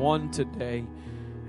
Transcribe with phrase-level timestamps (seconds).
[0.00, 0.84] one today.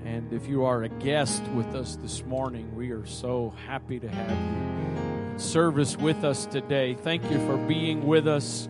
[0.04, 4.08] And if you are a guest with us this morning, we are so happy to
[4.08, 6.94] have you in service with us today.
[6.94, 8.68] Thank you for being with us.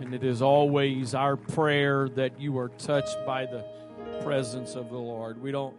[0.00, 3.64] And it is always our prayer that you are touched by the
[4.24, 5.40] presence of the Lord.
[5.40, 5.76] We don't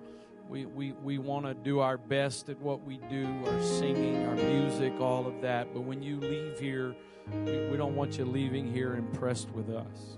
[0.49, 4.35] we, we, we want to do our best at what we do, our singing, our
[4.35, 5.73] music, all of that.
[5.73, 6.95] But when you leave here,
[7.45, 10.17] we, we don't want you leaving here impressed with us.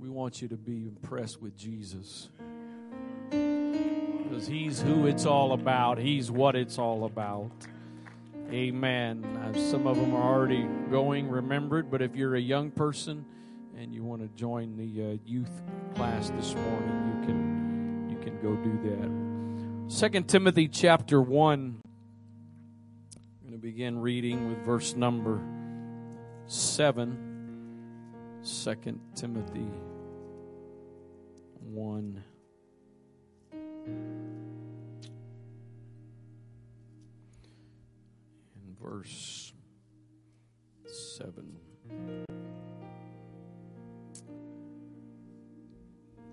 [0.00, 2.28] We want you to be impressed with Jesus.
[3.30, 7.50] Because He's who it's all about, He's what it's all about.
[8.50, 9.24] Amen.
[9.70, 13.24] Some of them are already going remembered, but if you're a young person
[13.76, 15.50] and you want to join the uh, youth
[15.94, 19.92] class this morning, you can you can go do that.
[19.92, 21.80] Second Timothy chapter one.
[23.14, 25.42] I'm going to begin reading with verse number
[26.46, 27.27] seven.
[28.48, 29.68] Second Timothy
[31.60, 32.24] one.
[33.52, 33.92] In
[38.82, 39.52] verse
[40.86, 41.44] 7.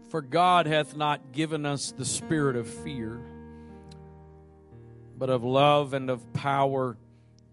[0.10, 3.20] For God hath not given us the spirit of fear,
[5.18, 6.96] but of love and of power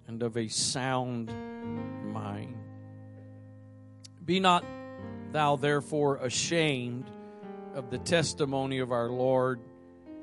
[0.07, 1.33] and of a sound.
[4.25, 4.65] Be not
[5.33, 7.11] thou therefore ashamed
[7.75, 9.61] of the testimony of our Lord,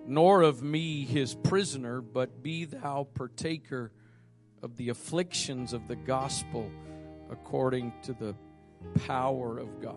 [0.06, 3.92] nor of me his prisoner, but be thou partaker
[4.62, 6.72] of the afflictions of the gospel
[7.30, 8.36] according to the
[9.06, 9.96] power of God.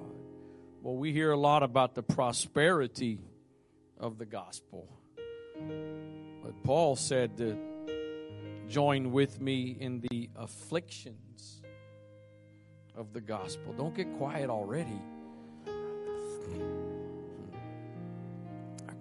[0.82, 3.20] Well, we hear a lot about the prosperity
[3.98, 4.88] of the gospel.
[6.42, 7.56] But Paul said to
[8.68, 11.61] join with me in the afflictions
[12.94, 13.72] of the gospel.
[13.72, 15.00] Don't get quiet already.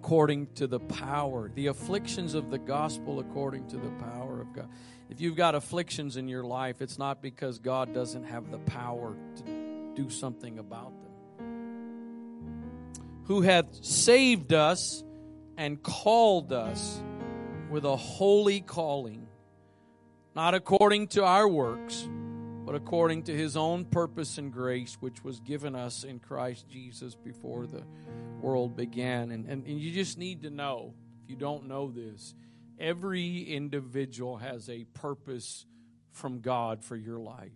[0.02, 4.68] according to the power, the afflictions of the gospel according to the power of God.
[5.08, 9.16] If you've got afflictions in your life, it's not because God doesn't have the power
[9.36, 11.12] to do something about them.
[13.26, 15.04] Who hath saved us
[15.56, 17.00] and called us
[17.70, 19.28] with a holy calling,
[20.34, 22.08] not according to our works,
[22.64, 27.14] but according to his own purpose and grace, which was given us in Christ Jesus
[27.14, 27.82] before the
[28.40, 29.30] world began.
[29.30, 32.34] And, and, and you just need to know, if you don't know this,
[32.78, 35.66] every individual has a purpose
[36.12, 37.52] from God for your life.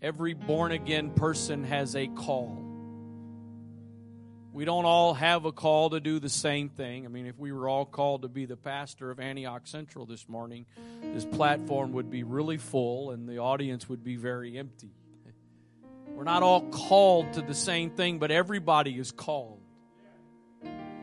[0.00, 2.77] Every born again person has a call.
[4.58, 7.04] We don't all have a call to do the same thing.
[7.04, 10.28] I mean, if we were all called to be the pastor of Antioch Central this
[10.28, 10.66] morning,
[11.00, 14.90] this platform would be really full and the audience would be very empty.
[16.08, 19.60] We're not all called to the same thing, but everybody is called.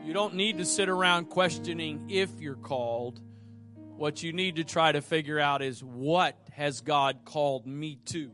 [0.04, 3.22] You don't need to sit around questioning if you're called.
[3.96, 8.32] What you need to try to figure out is what has God called me to?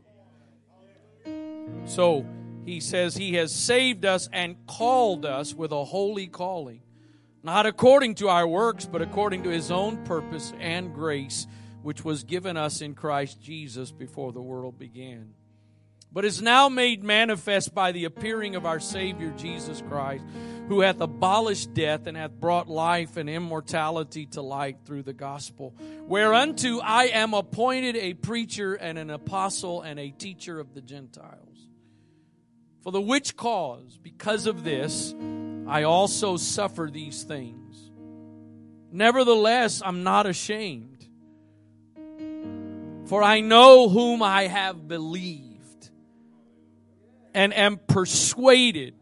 [1.85, 2.25] So
[2.65, 6.81] he says he has saved us and called us with a holy calling,
[7.43, 11.47] not according to our works, but according to his own purpose and grace,
[11.81, 15.33] which was given us in Christ Jesus before the world began
[16.13, 20.23] but is now made manifest by the appearing of our Savior Jesus Christ,
[20.67, 25.73] who hath abolished death and hath brought life and immortality to light through the gospel,
[26.03, 31.52] whereunto I am appointed a preacher and an apostle and a teacher of the Gentiles.
[32.83, 35.15] For the which cause, because of this,
[35.67, 37.91] I also suffer these things.
[38.91, 41.07] Nevertheless, I'm not ashamed.
[43.05, 45.89] For I know whom I have believed
[47.33, 48.95] and am persuaded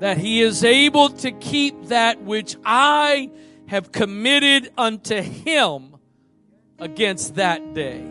[0.00, 3.30] that he is able to keep that which I
[3.66, 5.96] have committed unto him
[6.80, 8.04] against that day.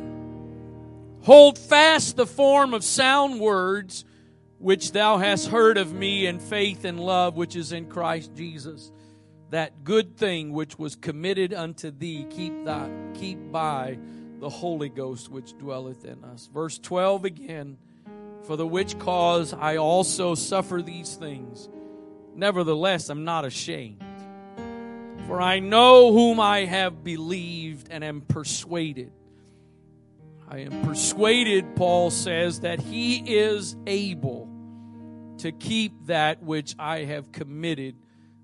[1.24, 4.06] Hold fast the form of sound words
[4.64, 8.94] which thou hast heard of me in faith and love which is in Christ Jesus.
[9.50, 14.00] That good thing which was committed unto thee, keep thy, keep by
[14.40, 16.50] the Holy Ghost which dwelleth in us.
[16.52, 17.78] Verse 12 again.
[18.44, 21.68] For the which cause I also suffer these things.
[22.34, 24.02] Nevertheless, I'm not ashamed.
[25.28, 29.12] For I know whom I have believed and am persuaded.
[30.50, 34.53] I am persuaded, Paul says, that he is able
[35.44, 37.96] to keep that which I have committed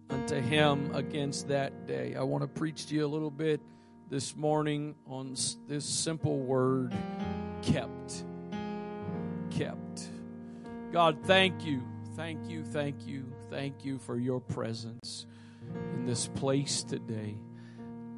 [0.10, 2.13] unto him against that day.
[2.13, 3.62] I want to preach to you a little bit
[4.10, 5.34] this morning on
[5.69, 6.94] this simple word
[7.62, 8.25] kept
[9.50, 10.10] kept.
[10.92, 11.81] God, thank you,
[12.18, 15.25] thank you, thank you, thank you for your presence
[15.94, 17.38] in this place today.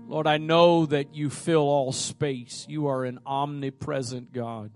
[0.07, 2.65] Lord, I know that you fill all space.
[2.67, 4.71] You are an omnipresent God.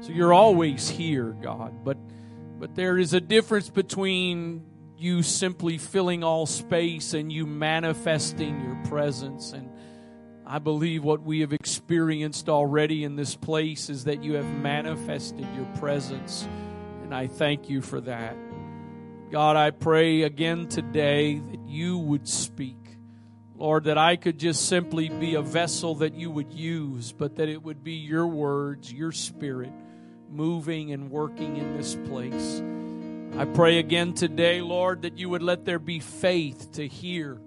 [0.00, 1.82] So you're always here, God.
[1.82, 1.96] But
[2.58, 4.64] but there is a difference between
[4.96, 9.70] you simply filling all space and you manifesting your presence and
[10.48, 15.44] I believe what we have experienced already in this place is that you have manifested
[15.56, 16.46] your presence,
[17.02, 18.36] and I thank you for that.
[19.32, 22.76] God, I pray again today that you would speak.
[23.56, 27.48] Lord, that I could just simply be a vessel that you would use, but that
[27.48, 29.72] it would be your words, your spirit
[30.30, 32.62] moving and working in this place.
[33.38, 37.38] I pray again today, Lord, that you would let there be faith to hear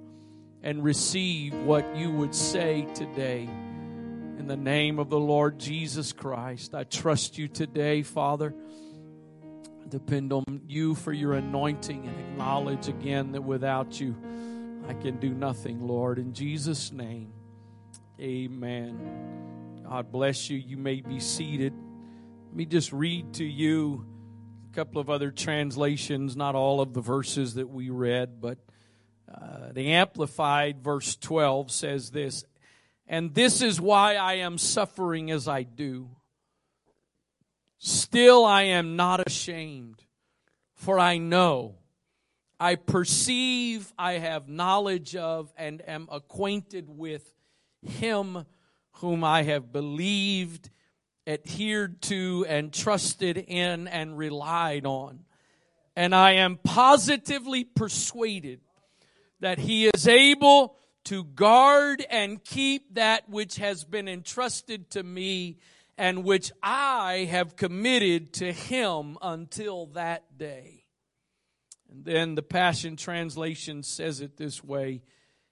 [0.62, 3.50] and receive what you would say today.
[4.38, 8.54] In the name of the Lord Jesus Christ, I trust you today, Father.
[9.88, 14.16] Depend on you for your anointing and acknowledge again that without you,
[14.88, 16.20] I can do nothing, Lord.
[16.20, 17.34] In Jesus' name,
[18.20, 19.82] amen.
[19.90, 20.58] God bless you.
[20.58, 21.74] You may be seated.
[22.50, 24.08] Let me just read to you
[24.72, 28.58] a couple of other translations, not all of the verses that we read, but
[29.32, 32.44] uh, the Amplified verse 12 says this,
[33.06, 36.10] and this is why I am suffering as I do.
[37.78, 40.04] Still I am not ashamed,
[40.74, 41.76] for I know,
[42.60, 47.32] I perceive, I have knowledge of, and am acquainted with
[47.84, 48.44] him
[48.94, 50.72] whom I have believed,
[51.28, 55.26] adhered to, and trusted in, and relied on.
[55.96, 58.62] And I am positively persuaded
[59.40, 60.76] that he is able
[61.06, 65.58] to guard and keep that which has been entrusted to me
[65.98, 70.86] and which I have committed to him until that day.
[71.92, 75.02] And then the Passion Translation says it this way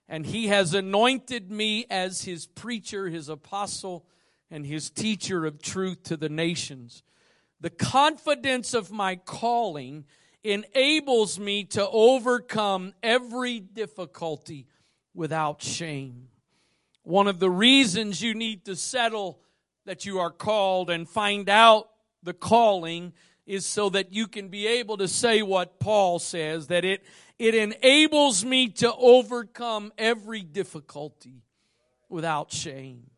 [0.07, 4.05] And he has anointed me as his preacher, his apostle,
[4.49, 7.03] and his teacher of truth to the nations.
[7.59, 10.05] The confidence of my calling
[10.43, 14.67] enables me to overcome every difficulty
[15.13, 16.27] without shame.
[17.03, 19.39] One of the reasons you need to settle
[19.85, 21.89] that you are called and find out
[22.21, 23.13] the calling
[23.45, 27.03] is so that you can be able to say what Paul says that it
[27.39, 31.43] it enables me to overcome every difficulty
[32.09, 33.11] without shame.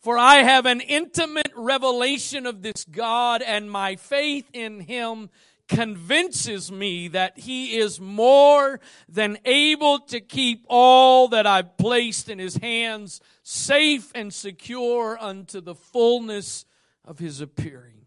[0.00, 5.28] For I have an intimate revelation of this God and my faith in him
[5.68, 12.38] convinces me that he is more than able to keep all that I've placed in
[12.38, 16.64] his hands safe and secure unto the fullness
[17.04, 18.06] of his appearing.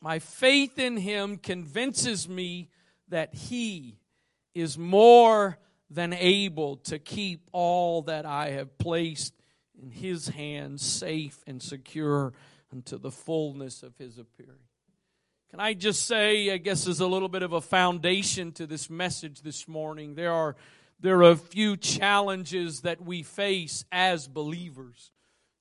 [0.00, 2.70] My faith in him convinces me
[3.08, 3.98] that he
[4.54, 5.58] is more
[5.90, 9.34] than able to keep all that I have placed
[9.80, 12.32] in his hands safe and secure
[12.72, 14.58] unto the fullness of his appearing.
[15.50, 18.88] Can I just say, I guess as a little bit of a foundation to this
[18.88, 20.56] message this morning, there are,
[20.98, 25.10] there are a few challenges that we face as believers.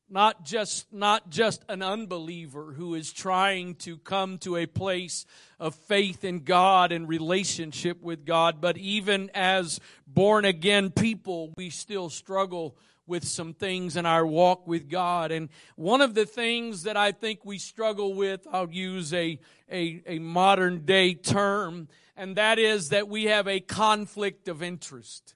[0.10, 5.26] Not just, not just an unbeliever who is trying to come to a place
[5.60, 11.70] of faith in God and relationship with God, but even as born again people, we
[11.70, 12.78] still struggle
[13.08, 15.32] with some things in our walk with God.
[15.32, 19.40] And one of the things that I think we struggle with, I'll use a,
[19.72, 25.36] a, a modern day term, and that is that we have a conflict of interest.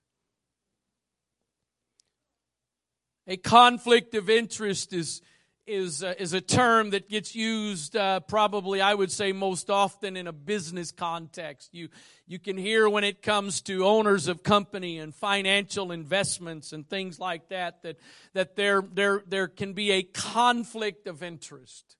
[3.27, 5.21] A conflict of interest is
[5.67, 10.15] is uh, is a term that gets used uh, probably I would say most often
[10.15, 11.73] in a business context.
[11.73, 11.89] You
[12.27, 17.19] you can hear when it comes to owners of company and financial investments and things
[17.19, 17.97] like that that
[18.33, 21.95] that there there there can be a conflict of interest.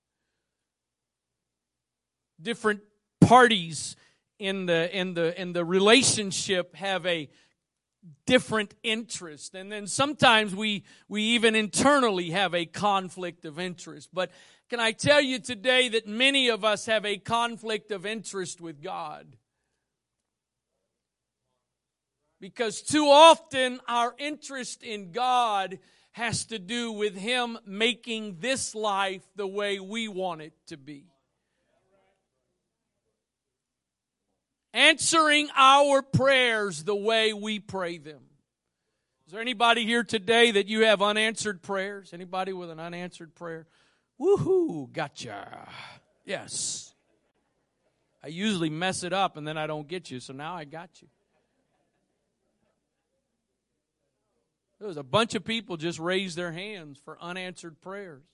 [2.41, 2.81] Different
[3.21, 3.95] parties
[4.37, 7.29] in the in the in the relationship have a
[8.25, 9.55] different interest.
[9.55, 14.09] And then sometimes we we even internally have a conflict of interest.
[14.13, 14.31] But
[14.69, 18.81] can i tell you today that many of us have a conflict of interest with
[18.81, 19.37] god?
[22.41, 25.79] Because too often our interest in god
[26.11, 31.05] has to do with him making this life the way we want it to be
[34.75, 38.19] answering our prayers the way we pray them.
[39.25, 42.11] Is there anybody here today that you have unanswered prayers?
[42.13, 43.65] Anybody with an unanswered prayer?
[44.19, 45.67] Woohoo, gotcha.
[46.25, 46.93] Yes.
[48.21, 51.01] I usually mess it up and then I don't get you, so now I got
[51.01, 51.07] you.
[54.79, 58.25] There was a bunch of people just raised their hands for unanswered prayers.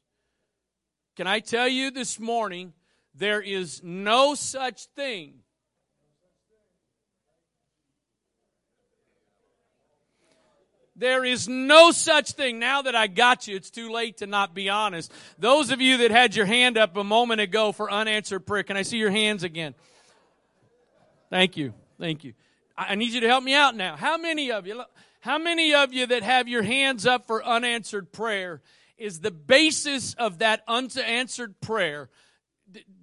[1.16, 2.74] Can I tell you this morning,
[3.14, 5.44] there is no such thing
[11.02, 12.60] There is no such thing.
[12.60, 15.12] Now that I got you, it's too late to not be honest.
[15.40, 18.78] Those of you that had your hand up a moment ago for unanswered prayer, can
[18.78, 19.74] I see your hands again?
[21.32, 21.74] Thank you.
[22.00, 22.34] Thank you.
[22.78, 23.96] I need you to help me out now.
[23.96, 24.84] How many of you,
[25.22, 28.62] how many of you that have your hands up for unanswered prayer
[28.96, 32.10] is the basis of that unanswered prayer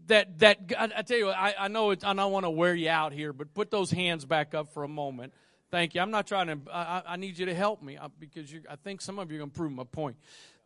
[0.07, 2.91] that, that, I, tell you, I, I know it, I don't want to wear you
[2.91, 5.33] out here, but put those hands back up for a moment.
[5.71, 6.01] Thank you.
[6.01, 9.01] I'm not trying to, I, I need you to help me uh, because I think
[9.01, 10.17] some of you are going to prove my point.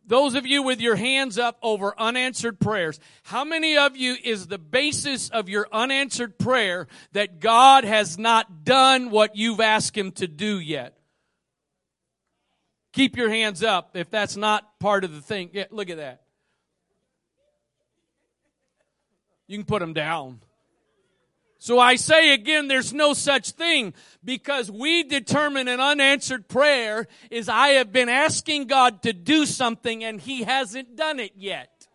[0.05, 4.47] Those of you with your hands up over unanswered prayers, how many of you is
[4.47, 10.11] the basis of your unanswered prayer that God has not done what you've asked Him
[10.13, 10.97] to do yet?
[12.91, 15.49] Keep your hands up if that's not part of the thing.
[15.53, 16.23] Yeah, look at that.
[19.47, 20.39] You can put them down.
[21.63, 27.47] So I say again, there's no such thing because we determine an unanswered prayer is
[27.47, 31.87] I have been asking God to do something and He hasn't done it yet.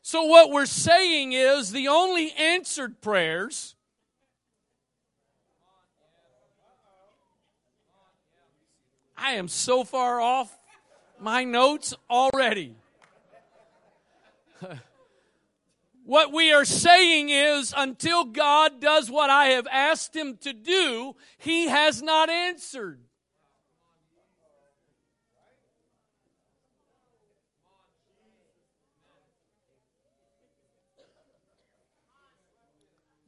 [0.00, 3.74] So what we're saying is the only answered prayers
[9.14, 10.58] I am so far off
[11.20, 12.76] my notes already.
[16.10, 21.14] What we are saying is until God does what I have asked him to do,
[21.38, 22.98] he has not answered.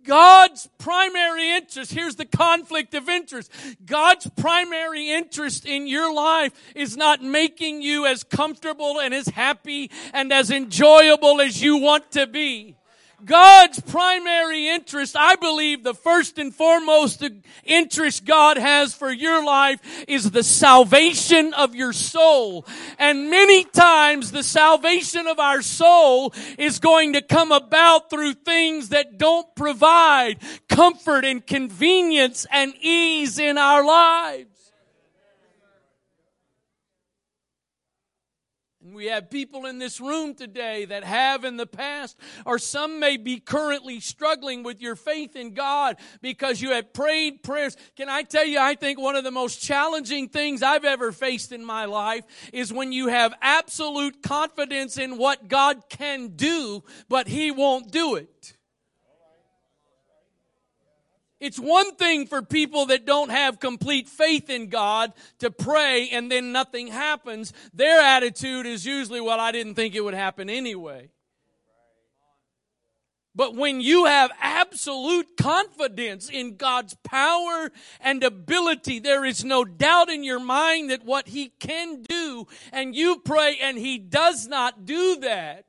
[0.05, 3.51] God's primary interest, here's the conflict of interest.
[3.85, 9.91] God's primary interest in your life is not making you as comfortable and as happy
[10.13, 12.77] and as enjoyable as you want to be.
[13.25, 17.25] God's primary interest, I believe the first and foremost
[17.65, 22.67] interest God has for your life is the salvation of your soul.
[22.99, 28.91] And many times the salvation of our soul is going to come about through things
[28.91, 30.39] that don't provide
[30.69, 34.52] comfort and convenience and ease in our lives.
[38.93, 43.17] We have people in this room today that have in the past, or some may
[43.17, 47.77] be currently struggling with your faith in God because you have prayed prayers.
[47.97, 51.53] Can I tell you, I think one of the most challenging things I've ever faced
[51.53, 57.29] in my life is when you have absolute confidence in what God can do, but
[57.29, 58.57] He won't do it.
[61.43, 66.31] It's one thing for people that don't have complete faith in God to pray and
[66.31, 67.53] then nothing happens.
[67.75, 71.11] Their attitude is usually, well, I didn't think it would happen anyway.
[73.35, 80.11] But when you have absolute confidence in God's power and ability, there is no doubt
[80.11, 84.85] in your mind that what He can do, and you pray and He does not
[84.85, 85.65] do that,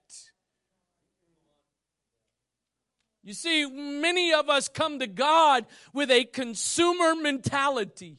[3.24, 8.18] You see, many of us come to God with a consumer mentality.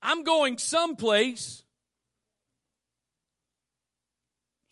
[0.00, 1.62] I'm going someplace.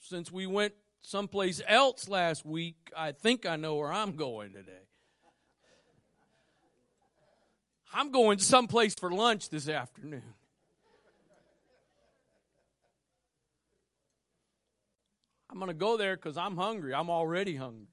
[0.01, 4.73] Since we went someplace else last week, I think I know where I'm going today.
[7.93, 10.34] I'm going someplace for lunch this afternoon.
[15.55, 16.93] I'm going to go there because I'm hungry.
[16.93, 17.87] I'm already hungry.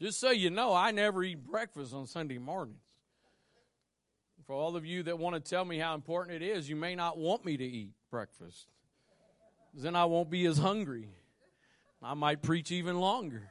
[0.00, 2.78] Just so you know, I never eat breakfast on Sunday mornings.
[4.46, 6.94] For all of you that want to tell me how important it is, you may
[6.94, 8.68] not want me to eat breakfast.
[9.74, 11.08] Then I won't be as hungry.
[12.00, 13.50] I might preach even longer.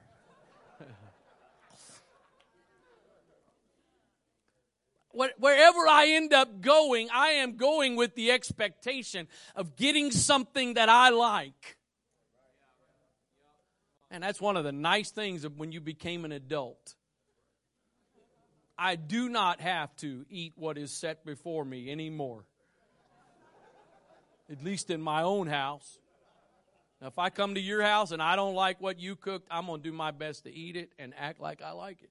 [5.14, 10.90] Wherever I end up going, I am going with the expectation of getting something that
[10.90, 11.78] I like.
[14.10, 16.96] And that's one of the nice things of when you became an adult.
[18.78, 22.44] I do not have to eat what is set before me anymore.
[24.52, 26.00] At least in my own house.
[27.02, 29.66] Now, if I come to your house and I don't like what you cooked, I'm
[29.66, 32.10] going to do my best to eat it and act like I like it.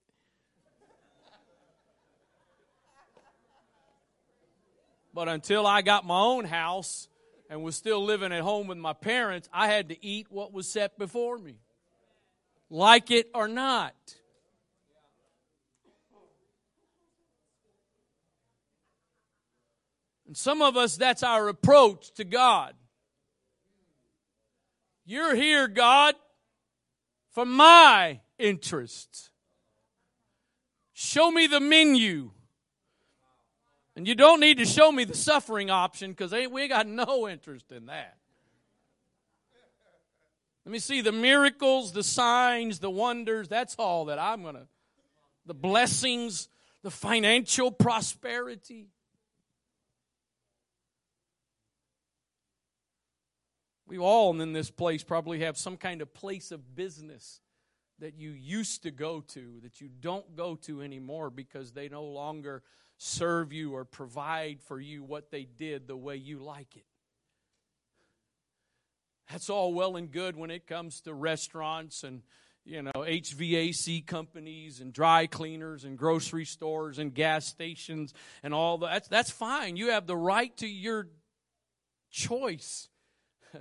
[5.14, 7.08] But until I got my own house
[7.50, 10.66] and was still living at home with my parents, I had to eat what was
[10.68, 11.58] set before me.
[12.70, 13.94] Like it or not.
[20.26, 22.74] And some of us, that's our approach to God.
[25.04, 26.14] You're here, God,
[27.32, 29.30] for my interests.
[30.94, 32.30] Show me the menu.
[34.02, 37.70] And you don't need to show me the suffering option because we got no interest
[37.70, 38.16] in that.
[40.66, 43.46] Let me see the miracles, the signs, the wonders.
[43.46, 44.66] That's all that I'm going to.
[45.46, 46.48] The blessings,
[46.82, 48.88] the financial prosperity.
[53.86, 57.40] We all in this place probably have some kind of place of business
[58.00, 62.02] that you used to go to that you don't go to anymore because they no
[62.02, 62.64] longer
[63.04, 66.84] serve you or provide for you what they did the way you like it.
[69.28, 72.22] That's all well and good when it comes to restaurants and
[72.64, 78.78] you know HVAC companies and dry cleaners and grocery stores and gas stations and all
[78.78, 78.90] that.
[78.90, 79.76] That's, that's fine.
[79.76, 81.08] You have the right to your
[82.10, 82.88] choice.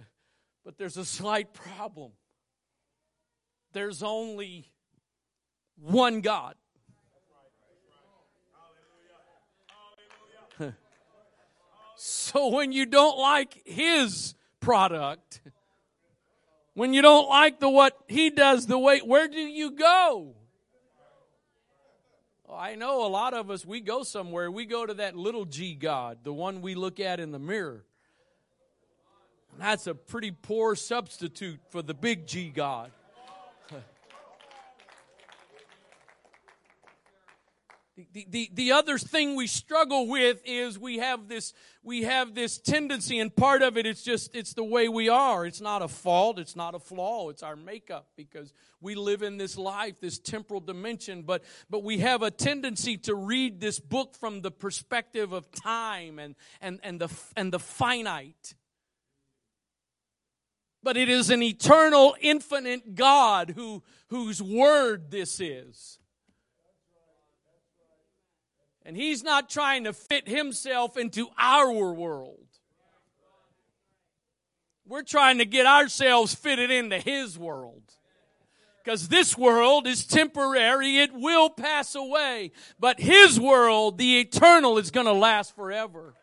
[0.64, 2.12] But there's a slight problem.
[3.74, 4.72] There's only
[5.76, 6.54] one God.
[11.96, 15.41] So when you don't like his product,
[16.74, 20.36] when you don't like the what he does the way where do you go?
[22.48, 25.46] Oh, I know a lot of us we go somewhere, we go to that little
[25.46, 27.86] G God, the one we look at in the mirror.
[29.58, 32.91] That's a pretty poor substitute for the big G God.
[38.14, 42.57] The, the, the other thing we struggle with is we have this we have this
[42.57, 45.46] tendency and part of it it's just it's the way we are.
[45.46, 49.37] It's not a fault it's not a flaw it's our makeup because we live in
[49.37, 51.24] this life this temporal dimension.
[51.24, 56.20] But but we have a tendency to read this book from the perspective of time
[56.20, 58.55] and and and the and the finite.
[60.83, 66.00] But it is an eternal, infinite God who, whose word this is.
[68.92, 72.46] And he's not trying to fit himself into our world.
[74.86, 77.84] We're trying to get ourselves fitted into his world.
[78.84, 82.51] Because this world is temporary, it will pass away.
[82.82, 86.14] But his world, the eternal, is going to last forever.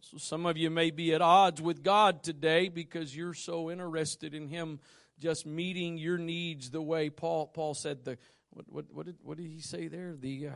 [0.00, 4.32] So some of you may be at odds with God today because you're so interested
[4.32, 4.80] in Him
[5.20, 8.16] just meeting your needs the way Paul Paul said the
[8.48, 10.52] what what what did what did he say there the uh,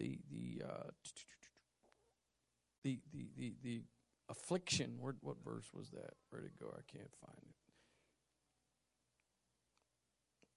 [0.00, 0.90] the the, uh,
[2.82, 3.82] the the the the
[4.28, 6.14] affliction what verse was that?
[6.30, 6.68] Where did it go?
[6.68, 7.54] I can't find it.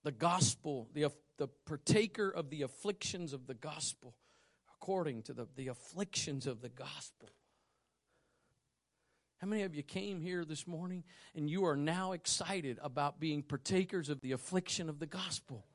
[0.04, 4.16] The gospel the the partaker of the afflictions of the gospel
[4.76, 7.30] according to the the afflictions of the gospel.
[9.40, 11.04] How many of you came here this morning
[11.36, 15.66] and you are now excited about being partakers of the affliction of the gospel?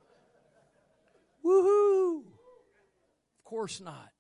[1.45, 2.23] Woohoo!
[3.38, 4.11] Of course not.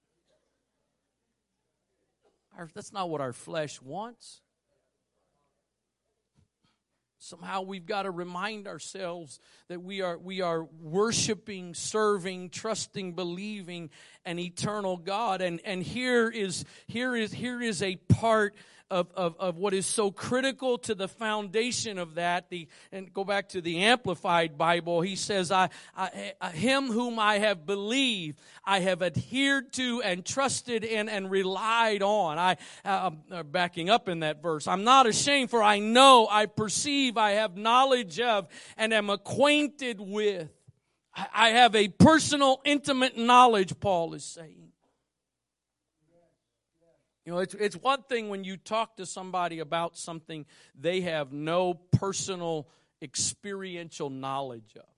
[2.57, 4.41] Our, that's not what our flesh wants.
[7.19, 9.39] Somehow we've got to remind ourselves
[9.69, 13.91] that we are, we are worshiping, serving, trusting, believing
[14.25, 15.43] an eternal God.
[15.43, 18.55] And, and here is, here is, here is a part
[18.91, 22.49] of, of, of what is so critical to the foundation of that.
[22.51, 25.01] The, and go back to the Amplified Bible.
[25.01, 30.85] He says, I, I, him whom I have believed, I have adhered to and trusted
[30.85, 32.39] in and relied on.
[32.39, 36.47] I, uh, uh, backing up in that verse, I'm not ashamed for I know, I
[36.47, 40.49] perceive, I have knowledge of, and am acquainted with.
[41.35, 44.68] I have a personal, intimate knowledge, Paul is saying.
[47.29, 51.31] You know, it's, it's one thing when you talk to somebody about something they have
[51.31, 52.71] no personal
[53.03, 54.89] experiential knowledge of.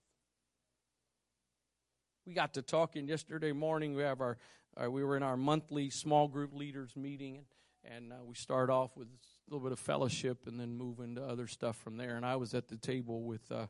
[2.25, 3.97] We got to talking yesterday morning.
[3.97, 4.39] We have our,
[4.81, 7.41] uh, we were in our monthly small group leaders meeting,
[7.85, 11.01] and, and uh, we start off with a little bit of fellowship and then move
[11.01, 12.17] into other stuff from there.
[12.17, 13.67] And I was at the table with uh,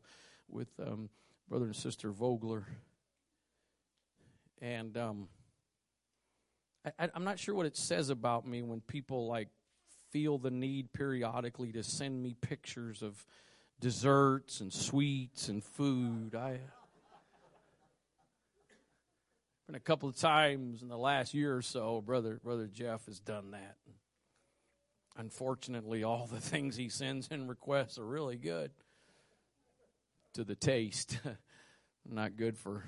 [0.50, 1.08] with um,
[1.48, 2.66] brother and sister Vogler,
[4.60, 5.28] and um,
[6.84, 9.48] I, am not sure what it says about me when people like
[10.10, 13.24] feel the need periodically to send me pictures of
[13.80, 16.34] desserts and sweets and food.
[16.34, 16.60] I
[19.66, 23.20] been a couple of times in the last year or so, brother brother Jeff has
[23.20, 23.76] done that.
[25.16, 28.72] Unfortunately, all the things he sends in requests are really good
[30.34, 31.18] to the taste.
[32.08, 32.84] Not good for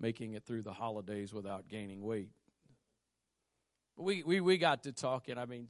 [0.00, 2.30] making it through the holidays without gaining weight.
[3.96, 5.38] We, we, we got to talking.
[5.38, 5.68] I mean,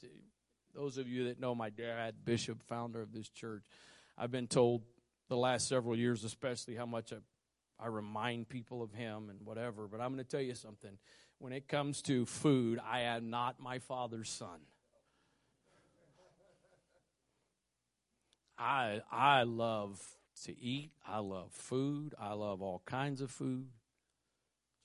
[0.74, 3.64] those of you that know my dad, Bishop, founder of this church,
[4.18, 4.82] I've been told
[5.28, 7.16] the last several years, especially, how much I,
[7.84, 9.86] I remind people of him and whatever.
[9.86, 10.98] But I'm going to tell you something.
[11.38, 14.60] When it comes to food, I am not my father's son.
[18.58, 20.00] I I love
[20.44, 20.92] to eat.
[21.06, 22.14] I love food.
[22.18, 23.66] I love all kinds of food.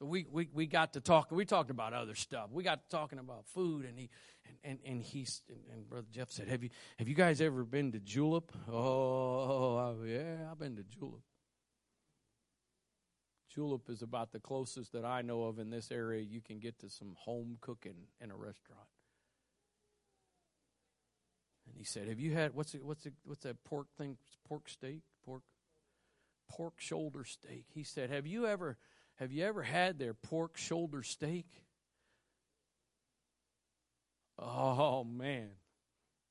[0.01, 1.37] So we, we, we got to talking.
[1.37, 2.49] We talked about other stuff.
[2.51, 4.09] We got talking about food, and he
[4.63, 7.91] and and, and and, and brother Jeff said, "Have you have you guys ever been
[7.91, 11.21] to Julep?" Oh yeah, I've been to Julep.
[13.53, 16.79] Julep is about the closest that I know of in this area you can get
[16.79, 18.89] to some home cooking in a restaurant.
[21.67, 24.17] And he said, "Have you had what's it, what's it, what's that pork thing?
[24.47, 25.43] Pork steak, pork
[26.49, 28.79] pork shoulder steak." He said, "Have you ever
[29.15, 31.47] have you ever had their pork shoulder steak?
[34.39, 35.49] Oh, man.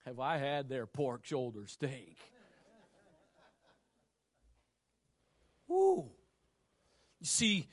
[0.04, 2.16] Have I had their pork shoulder steak?
[5.68, 6.10] Woo.
[7.20, 7.68] You see,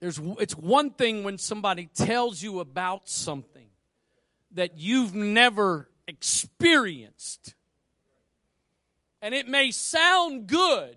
[0.00, 3.66] there's, it's one thing when somebody tells you about something
[4.52, 7.54] that you've never experienced.
[9.20, 10.96] And it may sound good,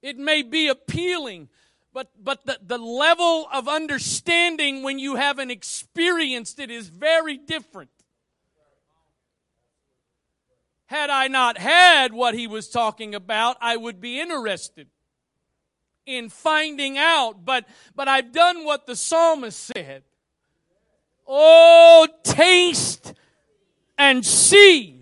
[0.00, 1.48] it may be appealing,
[1.96, 7.88] but, but the, the level of understanding when you haven't experienced it is very different.
[10.84, 14.88] Had I not had what he was talking about, I would be interested
[16.04, 17.46] in finding out.
[17.46, 20.02] But, but I've done what the psalmist said.
[21.26, 23.14] Oh, taste
[23.96, 25.00] and see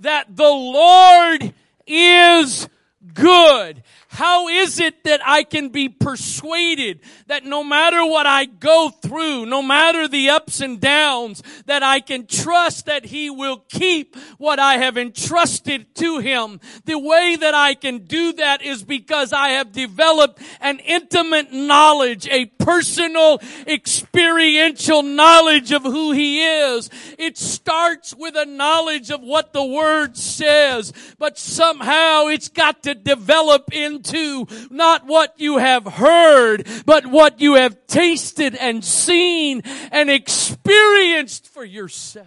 [0.00, 1.54] that the Lord
[1.86, 2.68] is
[3.14, 3.82] good.
[4.08, 9.46] How is it that I can be persuaded that no matter what I go through,
[9.46, 14.58] no matter the ups and downs, that I can trust that He will keep what
[14.58, 16.60] I have entrusted to Him?
[16.84, 22.26] The way that I can do that is because I have developed an intimate knowledge,
[22.28, 26.90] a personal, experiential knowledge of who He is.
[27.16, 32.89] It starts with a knowledge of what the Word says, but somehow it's got to
[32.94, 40.10] develop into not what you have heard, but what you have tasted and seen and
[40.10, 42.26] experienced for yourself.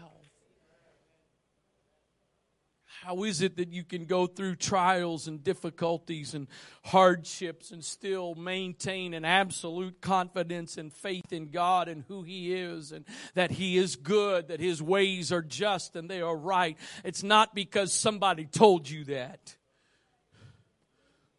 [3.04, 6.48] How is it that you can go through trials and difficulties and
[6.86, 12.94] hardships and still maintain an absolute confidence and faith in God and who He is
[12.94, 16.78] and that He is good, that His ways are just and they are right?
[17.04, 19.58] It's not because somebody told you that.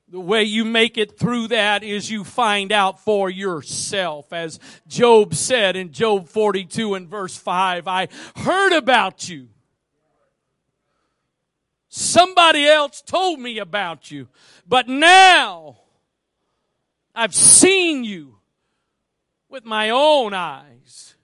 [0.09, 4.33] The way you make it through that is you find out for yourself.
[4.33, 9.49] As Job said in Job 42 and verse 5, I heard about you.
[11.88, 14.29] Somebody else told me about you.
[14.67, 15.77] But now
[17.14, 18.38] I've seen you
[19.49, 21.14] with my own eyes.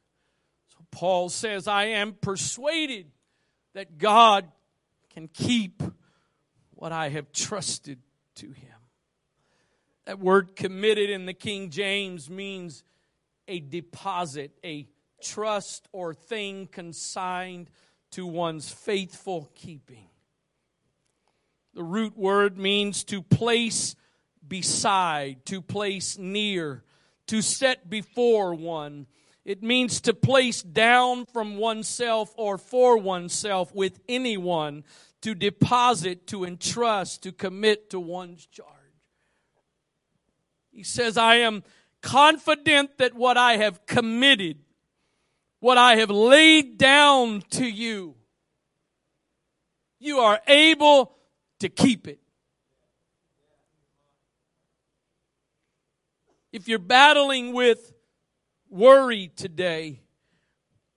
[0.69, 3.11] So Paul says, I am persuaded
[3.75, 4.47] that God
[5.12, 5.83] can keep
[6.71, 7.99] what I have trusted
[8.37, 8.70] to him.
[10.07, 12.83] That word committed in the King James means
[13.47, 14.89] a deposit, a
[15.23, 17.71] trust or thing consigned
[18.13, 20.09] to one's faithful keeping.
[21.75, 23.95] The root word means to place
[24.47, 26.83] beside, to place near,
[27.29, 29.07] to set before one.
[29.45, 34.85] It means to place down from oneself or for oneself with anyone,
[35.23, 38.80] to deposit, to entrust, to commit to one's charge.
[40.73, 41.63] He says, I am
[42.01, 44.59] confident that what I have committed,
[45.59, 48.15] what I have laid down to you,
[49.99, 51.15] you are able
[51.59, 52.21] to keep it.
[56.53, 57.93] If you're battling with
[58.69, 60.01] worry today,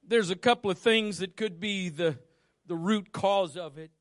[0.07, 2.17] there's a couple of things that could be the,
[2.65, 3.91] the root cause of it.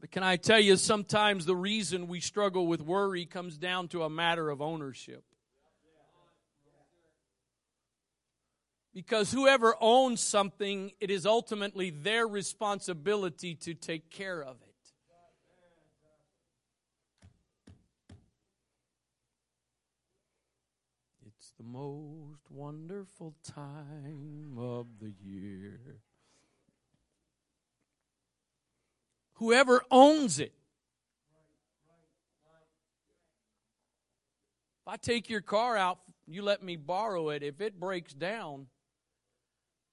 [0.00, 4.04] But can I tell you, sometimes the reason we struggle with worry comes down to
[4.04, 5.24] a matter of ownership.
[8.94, 14.68] Because whoever owns something, it is ultimately their responsibility to take care of it.
[21.26, 26.00] It's the most wonderful time of the year.
[29.38, 30.52] Whoever owns it.
[34.82, 37.44] If I take your car out, you let me borrow it.
[37.44, 38.66] If it breaks down,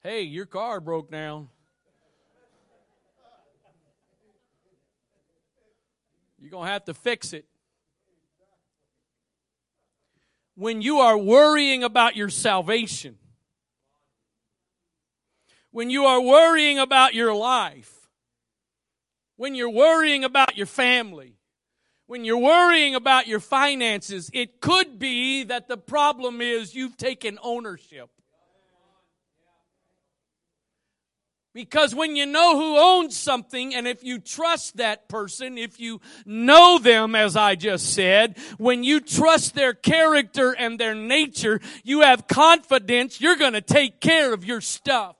[0.01, 1.49] hey, your car broke down.
[6.39, 7.45] You're going to have to fix it.
[10.55, 13.17] When you are worrying about your salvation,
[15.69, 17.94] when you are worrying about your life,
[19.37, 21.35] when you're worrying about your family,
[22.07, 27.39] when you're worrying about your finances, it could be that the problem is you've taken
[27.41, 28.09] ownership.
[31.55, 36.01] Because when you know who owns something, and if you trust that person, if you
[36.25, 42.01] know them, as I just said, when you trust their character and their nature, you
[42.01, 45.15] have confidence you're going to take care of your stuff.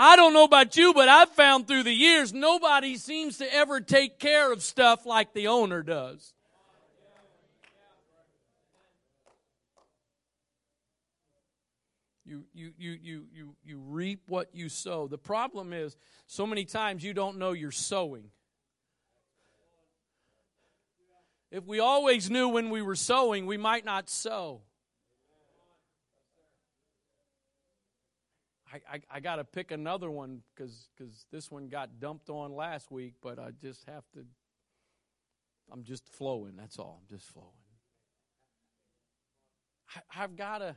[0.00, 3.80] I don't know about you, but I've found through the years nobody seems to ever
[3.80, 6.34] take care of stuff like the owner does.
[12.24, 15.08] You, you, you, you, you, you reap what you sow.
[15.08, 18.30] The problem is, so many times you don't know you're sowing.
[21.50, 24.60] If we always knew when we were sowing, we might not sow.
[28.72, 30.88] I, I, I got to pick another one because
[31.30, 34.24] this one got dumped on last week, but I just have to.
[35.72, 36.54] I'm just flowing.
[36.56, 37.00] That's all.
[37.02, 37.48] I'm just flowing.
[39.94, 40.76] I, I've got a,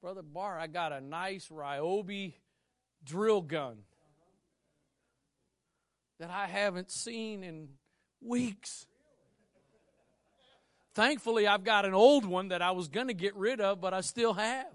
[0.00, 2.34] Brother Bar, I got a nice Ryobi
[3.04, 3.78] drill gun
[6.18, 7.68] that I haven't seen in
[8.20, 8.86] weeks.
[10.94, 13.94] Thankfully, I've got an old one that I was going to get rid of, but
[13.94, 14.66] I still have.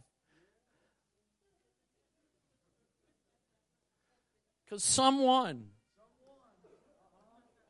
[4.65, 5.67] Because someone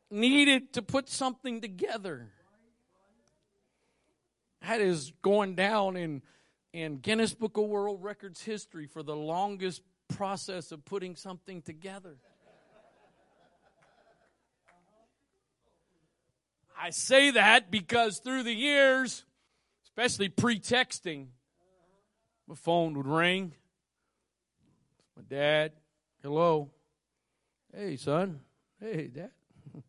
[0.09, 2.29] needed to put something together.
[4.61, 6.21] That is going down in,
[6.73, 12.17] in Guinness Book of World Records history for the longest process of putting something together.
[16.79, 19.25] I say that because through the years,
[19.85, 21.27] especially pre texting,
[22.47, 23.53] my phone would ring.
[25.15, 25.71] My dad,
[26.21, 26.71] hello.
[27.77, 28.39] Hey, son.
[28.79, 29.31] Hey, Dad.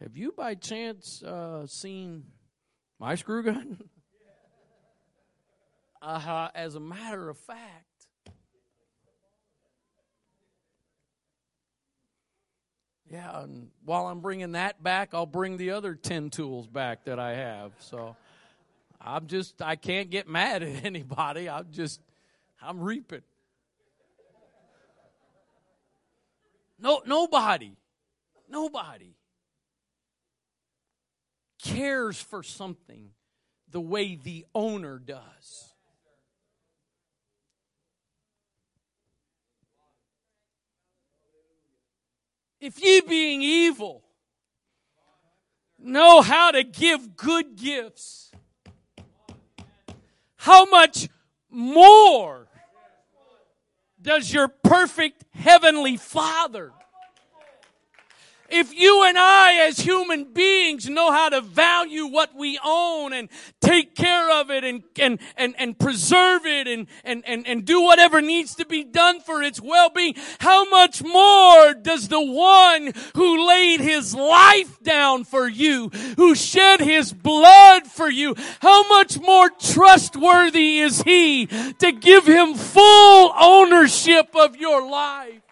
[0.00, 2.24] Have you by chance uh, seen
[2.98, 3.78] my screw gun?
[6.02, 8.08] uh, as a matter of fact,
[13.08, 17.20] yeah, and while I'm bringing that back, I'll bring the other 10 tools back that
[17.20, 17.70] I have.
[17.78, 18.16] So
[19.00, 21.48] I'm just, I can't get mad at anybody.
[21.48, 22.00] I'm just,
[22.60, 23.22] I'm reaping.
[26.78, 27.76] No, nobody,
[28.48, 29.16] nobody
[31.62, 33.10] cares for something
[33.70, 35.74] the way the owner does.
[42.60, 44.02] If ye being evil
[45.78, 48.32] know how to give good gifts,
[50.36, 51.08] how much
[51.50, 52.48] more
[54.08, 56.72] does your perfect heavenly Father
[58.48, 63.28] if you and I as human beings know how to value what we own and
[63.60, 67.82] take care of it and, and, and, and preserve it and, and, and, and do
[67.82, 73.46] whatever needs to be done for its well-being, how much more does the one who
[73.48, 79.50] laid his life down for you, who shed his blood for you, how much more
[79.50, 85.47] trustworthy is he to give him full ownership of your life?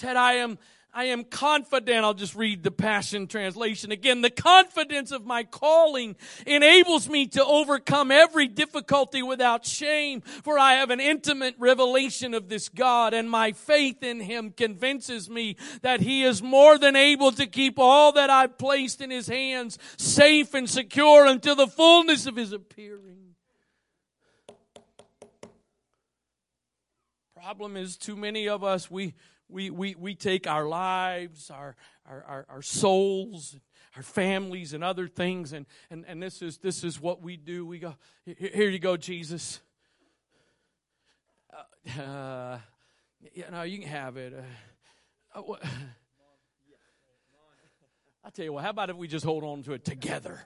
[0.00, 0.58] Said, I am,
[0.94, 2.04] I am confident.
[2.04, 4.22] I'll just read the Passion Translation again.
[4.22, 10.74] The confidence of my calling enables me to overcome every difficulty without shame, for I
[10.74, 16.00] have an intimate revelation of this God, and my faith in Him convinces me that
[16.00, 20.54] He is more than able to keep all that I've placed in His hands safe
[20.54, 23.34] and secure until the fullness of His appearing.
[27.34, 29.14] Problem is, too many of us, we,
[29.50, 33.56] we, we, we take our lives, our, our, our, our, souls,
[33.96, 37.66] our families, and other things, and, and, and this, is, this is what we do.
[37.66, 39.60] We go, Here you go, Jesus.
[41.52, 42.58] Uh, uh,
[43.34, 44.32] you know, you can have it.
[45.34, 45.56] Uh, uh,
[48.24, 50.40] I'll tell you what, how about if we just hold on to it together?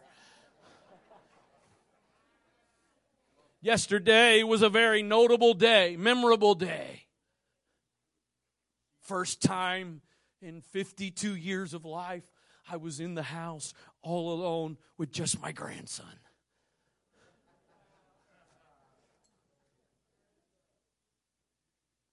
[3.60, 7.03] Yesterday was a very notable day, memorable day.
[9.04, 10.00] First time
[10.40, 12.24] in 52 years of life,
[12.70, 16.06] I was in the house all alone with just my grandson.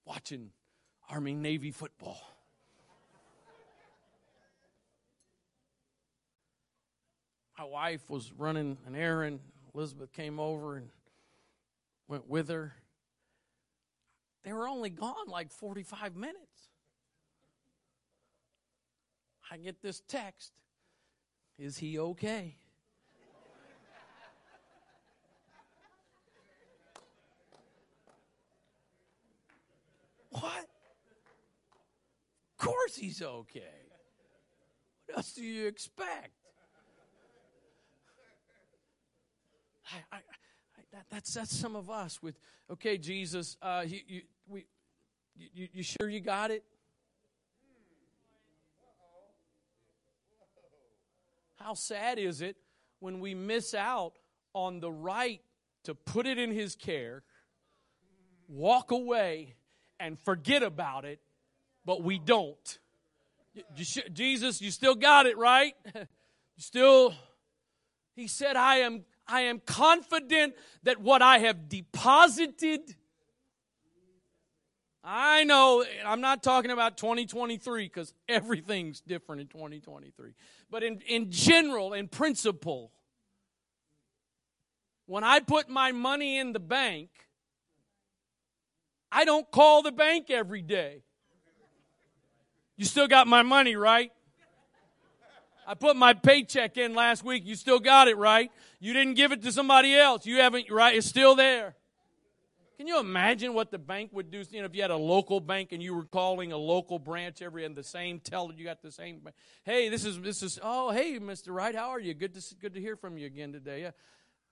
[0.04, 0.50] Watching
[1.10, 2.20] Army Navy football.
[7.58, 9.40] My wife was running an errand.
[9.74, 10.90] Elizabeth came over and
[12.10, 12.74] went with her.
[14.44, 16.51] They were only gone like 45 minutes.
[19.52, 20.54] I get this text
[21.60, 22.56] Is he okay?
[30.30, 30.68] what?
[32.52, 33.92] Of course he's okay.
[35.06, 36.32] What else do you expect?
[39.92, 40.20] I, I,
[40.94, 44.66] that, that's that's some of us with okay jesus uh, you, you, we,
[45.36, 46.64] you, you sure you got it
[51.64, 52.56] how sad is it
[53.00, 54.14] when we miss out
[54.54, 55.42] on the right
[55.84, 57.24] to put it in his care
[58.48, 59.56] walk away
[60.00, 61.20] and forget about it
[61.86, 62.80] but we don't?
[63.54, 63.64] You,
[64.14, 65.74] jesus you still got it right?
[66.58, 67.14] You still
[68.14, 72.96] he said i am I am confident that what I have deposited,
[75.04, 80.34] I know I'm not talking about 2023 because everything's different in 2023.
[80.70, 82.92] But in, in general, in principle,
[85.08, 87.10] when I put my money in the bank,
[89.12, 91.04] I don't call the bank every day.
[92.78, 94.12] You still got my money, right?
[95.68, 97.44] I put my paycheck in last week.
[97.46, 98.52] You still got it, right?
[98.80, 100.26] You didn't give it to somebody else.
[100.26, 100.96] You haven't, right?
[100.96, 101.76] It's still there.
[102.82, 104.44] Can you imagine what the bank would do?
[104.50, 107.44] You know, if you had a local bank and you were calling a local branch
[107.44, 109.22] every and the same teller, you got the same.
[109.64, 110.58] Hey, this is this is.
[110.64, 112.16] Oh, hey, Mister Wright, how are you?
[112.16, 113.84] Good to good to hear from you again today.
[113.84, 113.92] Yeah,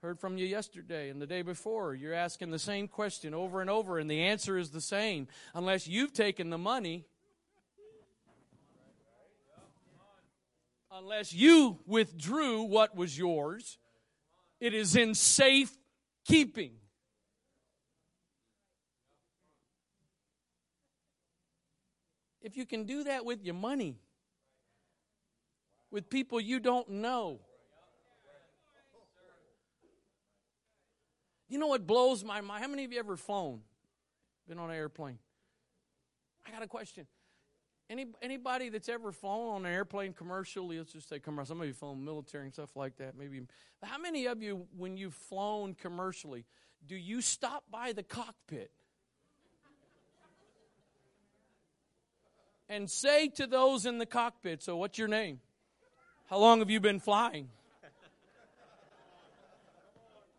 [0.04, 1.96] heard from you yesterday and the day before.
[1.96, 5.28] You're asking the same question over and over, and the answer is the same.
[5.56, 7.08] Unless you've taken the money
[10.92, 13.80] unless you withdrew what was yours,
[14.60, 15.76] it is in safe
[16.28, 16.74] keeping.
[22.41, 23.97] If you can do that with your money,
[25.91, 27.39] with people you don't know,
[31.49, 32.63] you know what blows my mind?
[32.63, 33.62] How many of you ever flown?
[34.47, 35.19] Been on an airplane?
[36.47, 37.06] I got a question.
[37.89, 41.67] Any, anybody that's ever flown on an airplane commercially, let's just say commercial, some of
[41.67, 43.41] you flown military and stuff like that, maybe.
[43.82, 46.45] How many of you, when you've flown commercially,
[46.86, 48.71] do you stop by the cockpit
[52.70, 55.40] and say to those in the cockpit, So, what's your name?
[56.30, 57.50] How long have you been flying?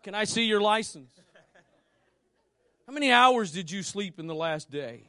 [0.03, 1.11] Can I see your license?
[2.87, 5.03] How many hours did you sleep in the last day?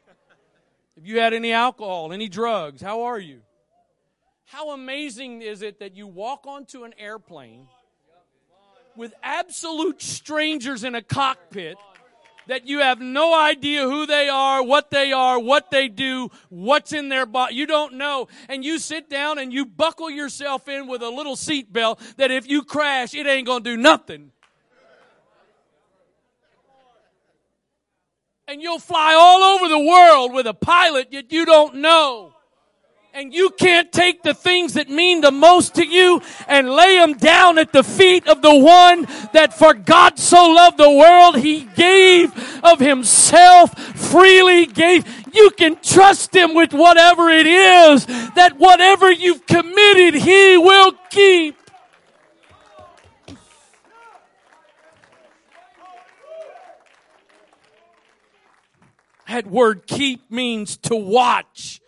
[0.95, 2.81] Have you had any alcohol, any drugs?
[2.81, 3.41] How are you?
[4.45, 7.67] How amazing is it that you walk onto an airplane
[8.95, 11.77] with absolute strangers in a cockpit
[12.51, 16.91] that you have no idea who they are, what they are, what they do, what's
[16.91, 17.55] in their body.
[17.55, 18.27] You don't know.
[18.49, 22.49] And you sit down and you buckle yourself in with a little seatbelt that if
[22.49, 24.33] you crash, it ain't going to do nothing.
[28.49, 32.33] and you'll fly all over the world with a pilot that you don't know.
[33.13, 37.13] And you can't take the things that mean the most to you and lay them
[37.13, 41.67] down at the feet of the one that for God so loved the world, he
[41.75, 42.31] gave
[42.63, 45.05] of himself, freely gave.
[45.33, 51.57] You can trust him with whatever it is, that whatever you've committed, he will keep.
[59.27, 61.81] That word keep means to watch,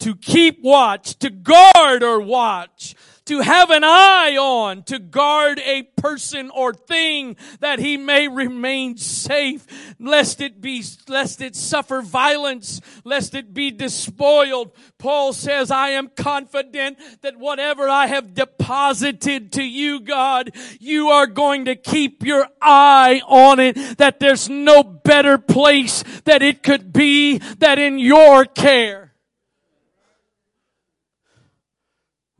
[0.00, 2.94] to keep watch, to guard or watch,
[3.30, 8.96] to have an eye on, to guard a person or thing that he may remain
[8.96, 14.72] safe, lest it be, lest it suffer violence, lest it be despoiled.
[14.98, 21.28] Paul says, I am confident that whatever I have deposited to you, God, you are
[21.28, 26.92] going to keep your eye on it, that there's no better place that it could
[26.92, 29.09] be that in your care.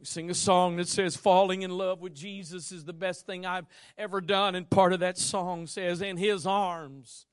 [0.00, 3.44] We sing a song that says, Falling in love with Jesus is the best thing
[3.44, 3.66] I've
[3.98, 4.54] ever done.
[4.54, 7.26] And part of that song says, In his arms,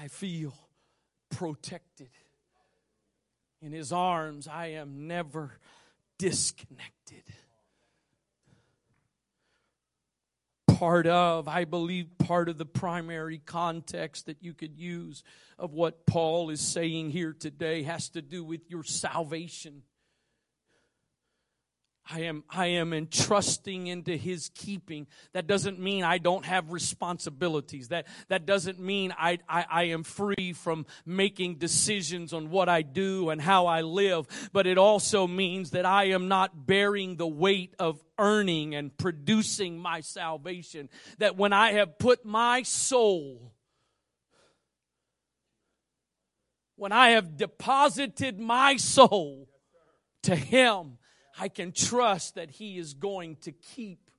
[0.00, 0.54] I feel
[1.30, 2.10] protected.
[3.60, 5.58] In his arms, I am never
[6.16, 7.24] disconnected.
[10.68, 15.24] Part of, I believe, part of the primary context that you could use
[15.58, 19.82] of what Paul is saying here today has to do with your salvation.
[22.10, 25.06] I am, I am entrusting into his keeping.
[25.34, 27.88] That doesn't mean I don't have responsibilities.
[27.88, 32.82] That, that doesn't mean I, I, I am free from making decisions on what I
[32.82, 34.26] do and how I live.
[34.52, 39.78] But it also means that I am not bearing the weight of earning and producing
[39.78, 40.88] my salvation.
[41.18, 43.52] That when I have put my soul,
[46.74, 49.48] when I have deposited my soul
[50.24, 50.98] to him,
[51.38, 54.10] I can trust that He is going to keep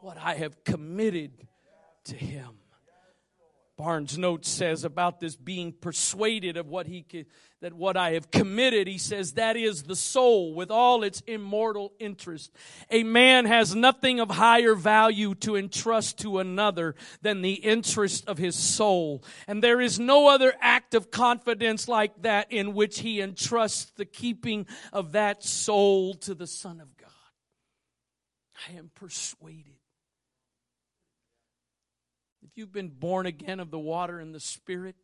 [0.00, 1.46] what I have committed
[2.04, 2.61] to Him.
[3.82, 7.04] Barnes notes says about this being persuaded of what he
[7.62, 11.92] that what I have committed, he says that is the soul with all its immortal
[11.98, 12.52] interest.
[12.92, 18.38] A man has nothing of higher value to entrust to another than the interest of
[18.38, 19.24] his soul.
[19.48, 24.04] And there is no other act of confidence like that in which he entrusts the
[24.04, 27.10] keeping of that soul to the Son of God.
[28.68, 29.81] I am persuaded
[32.52, 34.94] if you've been born again of the water and the Spirit,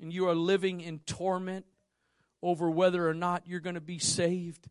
[0.00, 1.66] and you are living in torment
[2.42, 4.68] over whether or not you're going to be saved,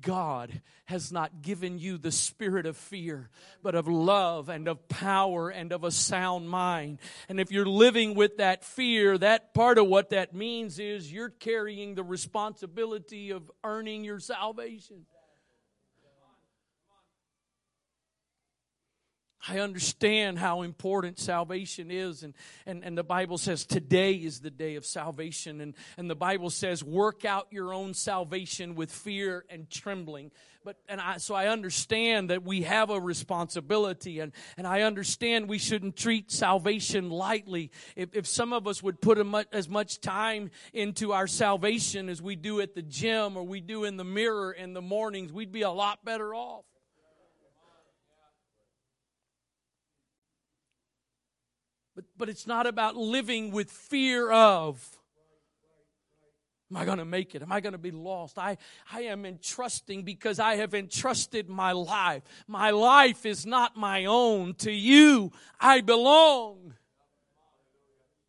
[0.00, 3.30] God has not given you the spirit of fear,
[3.62, 6.98] but of love and of power and of a sound mind.
[7.28, 11.28] And if you're living with that fear, that part of what that means is you're
[11.28, 15.06] carrying the responsibility of earning your salvation.
[19.48, 22.22] I understand how important salvation is.
[22.22, 22.34] And,
[22.66, 25.60] and, and the Bible says today is the day of salvation.
[25.60, 30.30] And, and the Bible says work out your own salvation with fear and trembling.
[30.62, 35.48] But, and I, so I understand that we have a responsibility and, and I understand
[35.48, 37.70] we shouldn't treat salvation lightly.
[37.96, 42.20] If, if some of us would put much, as much time into our salvation as
[42.20, 45.52] we do at the gym or we do in the mirror in the mornings, we'd
[45.52, 46.64] be a lot better off.
[51.94, 55.00] But, but it's not about living with fear of.
[56.70, 57.42] Am I going to make it?
[57.42, 58.38] Am I going to be lost?
[58.38, 58.56] I,
[58.92, 62.22] I am entrusting because I have entrusted my life.
[62.46, 64.54] My life is not my own.
[64.54, 66.74] To you, I belong.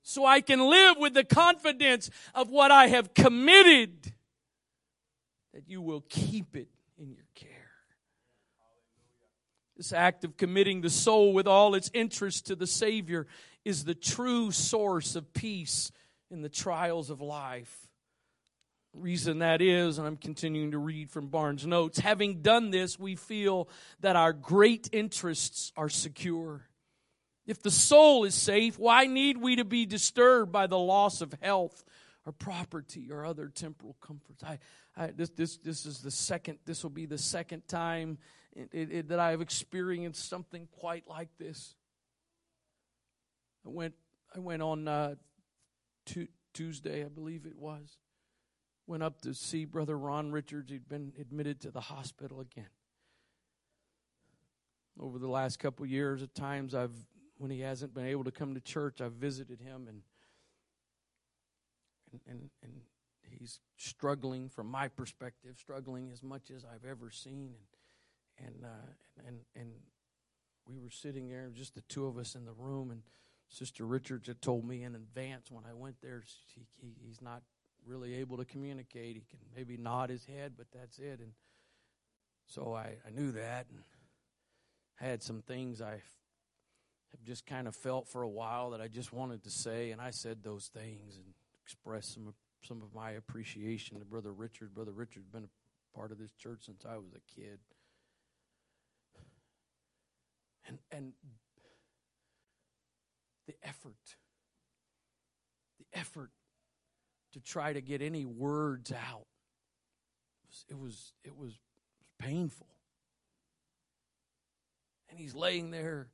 [0.02, 4.12] So I can live with the confidence of what I have committed
[5.54, 7.50] that you will keep it in your care.
[9.78, 13.28] This act of committing the soul with all its interest to the Savior
[13.66, 15.92] is the true source of peace
[16.30, 17.88] in the trials of life.
[18.94, 23.16] Reason that is, and I'm continuing to read from Barnes' notes, having done this, we
[23.16, 23.70] feel
[24.02, 26.68] that our great interests are secure.
[27.46, 31.34] If the soul is safe, why need we to be disturbed by the loss of
[31.42, 31.84] health
[32.26, 34.44] or property or other temporal comforts?
[34.44, 34.60] I,
[34.96, 38.18] I this, this, this is the second, this will be the second time
[38.54, 41.76] it, it, it, that I have experienced something quite like this.
[43.66, 43.94] I went
[44.36, 45.16] I went on uh,
[46.54, 47.98] Tuesday, I believe it was.
[48.88, 50.72] Went up to see Brother Ron Richards.
[50.72, 52.70] He'd been admitted to the hospital again.
[55.00, 56.96] Over the last couple years, at times I've
[57.38, 60.02] when he hasn't been able to come to church, I've visited him and
[62.12, 62.74] and and, and
[63.22, 67.54] he's struggling from my perspective, struggling as much as I've ever seen
[68.38, 69.72] and and uh, and and
[70.66, 73.02] we were sitting there, just the two of us in the room, and
[73.52, 76.24] Sister Richards had told me in advance when I went there,
[76.56, 77.42] he, he, he's not
[77.86, 79.16] really able to communicate.
[79.16, 81.20] He can maybe nod his head, but that's it.
[81.20, 81.34] And
[82.48, 83.84] so I, I knew that and
[84.96, 89.12] had some things I have just kind of felt for a while that I just
[89.12, 91.34] wanted to say, and I said those things and
[91.64, 92.34] expressed some
[92.64, 94.76] some of my appreciation to Brother Richard.
[94.76, 97.60] Brother Richard's been a part of this church since I was a kid.
[100.68, 101.14] And and
[103.52, 104.16] the effort,
[105.80, 106.32] the effort
[107.34, 109.26] to try to get any words out.
[110.70, 111.58] It was, it was,
[112.20, 112.68] painful.
[115.10, 116.10] And he's laying there.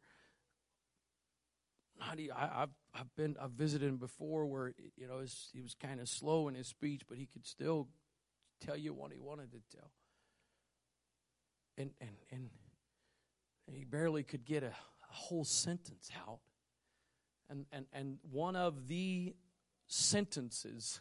[1.99, 5.19] Not, I, have I've been I've visited him before where you know
[5.51, 7.89] he was kind of slow in his speech, but he could still
[8.65, 9.91] tell you what he wanted to tell.
[11.77, 12.49] And, and, and
[13.75, 16.39] he barely could get a, a whole sentence out.
[17.49, 19.35] And, and, and one of the
[19.87, 20.99] sentences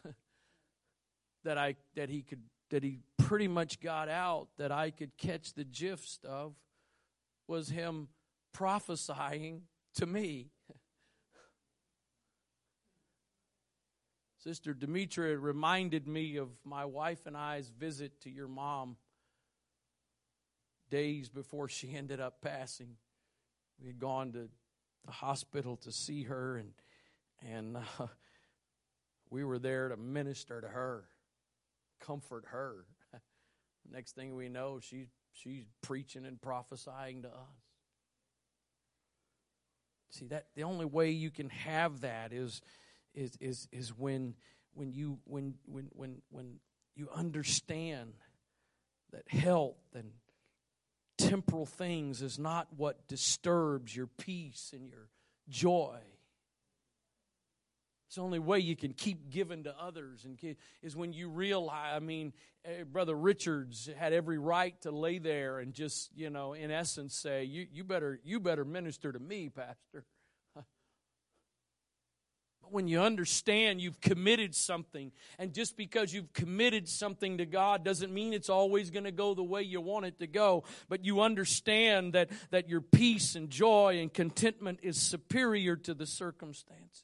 [1.43, 5.53] that I that he could that he pretty much got out that I could catch
[5.53, 6.53] the gist of
[7.47, 8.09] was him
[8.53, 9.63] prophesying
[9.95, 10.51] to me.
[14.43, 18.97] Sister Demetra reminded me of my wife and I's visit to your mom
[20.89, 22.95] days before she ended up passing.
[23.79, 24.49] We had gone to
[25.07, 26.71] the hospital to see her, and
[27.41, 28.07] and uh,
[29.31, 31.05] we were there to minister to her,
[31.99, 32.85] comfort her.
[33.91, 37.33] Next thing we know, she she's preaching and prophesying to us.
[40.11, 42.61] See that the only way you can have that is
[43.15, 44.35] is is is when
[44.73, 46.59] when you when when when when
[46.95, 48.13] you understand
[49.11, 50.11] that health and
[51.27, 55.09] temporal things is not what disturbs your peace and your
[55.49, 55.99] joy.
[58.07, 60.39] It's the only way you can keep giving to others and
[60.81, 61.93] is when you realize.
[61.93, 62.31] I mean,
[62.63, 67.15] eh, Brother Richards had every right to lay there and just, you know, in essence,
[67.15, 70.05] say, "You, you better, you better minister to me, Pastor."
[72.71, 78.13] When you understand you've committed something, and just because you've committed something to God doesn't
[78.13, 81.21] mean it's always going to go the way you want it to go, but you
[81.21, 87.03] understand that, that your peace and joy and contentment is superior to the circumstances.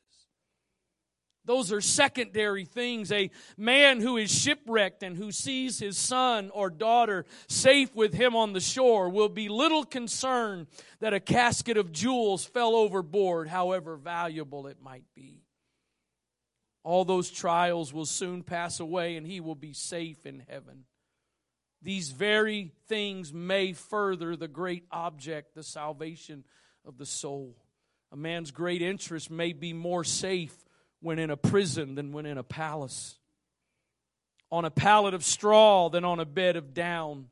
[1.46, 3.12] Those are secondary things.
[3.12, 8.36] A man who is shipwrecked and who sees his son or daughter safe with him
[8.36, 10.68] on the shore will be little concerned
[11.02, 15.43] that a casket of jewels fell overboard, however valuable it might be.
[16.84, 20.84] All those trials will soon pass away and he will be safe in heaven.
[21.82, 26.44] These very things may further the great object, the salvation
[26.86, 27.56] of the soul.
[28.12, 30.56] A man's great interest may be more safe
[31.02, 33.18] when in a prison than when in a palace,
[34.52, 37.28] on a pallet of straw than on a bed of down.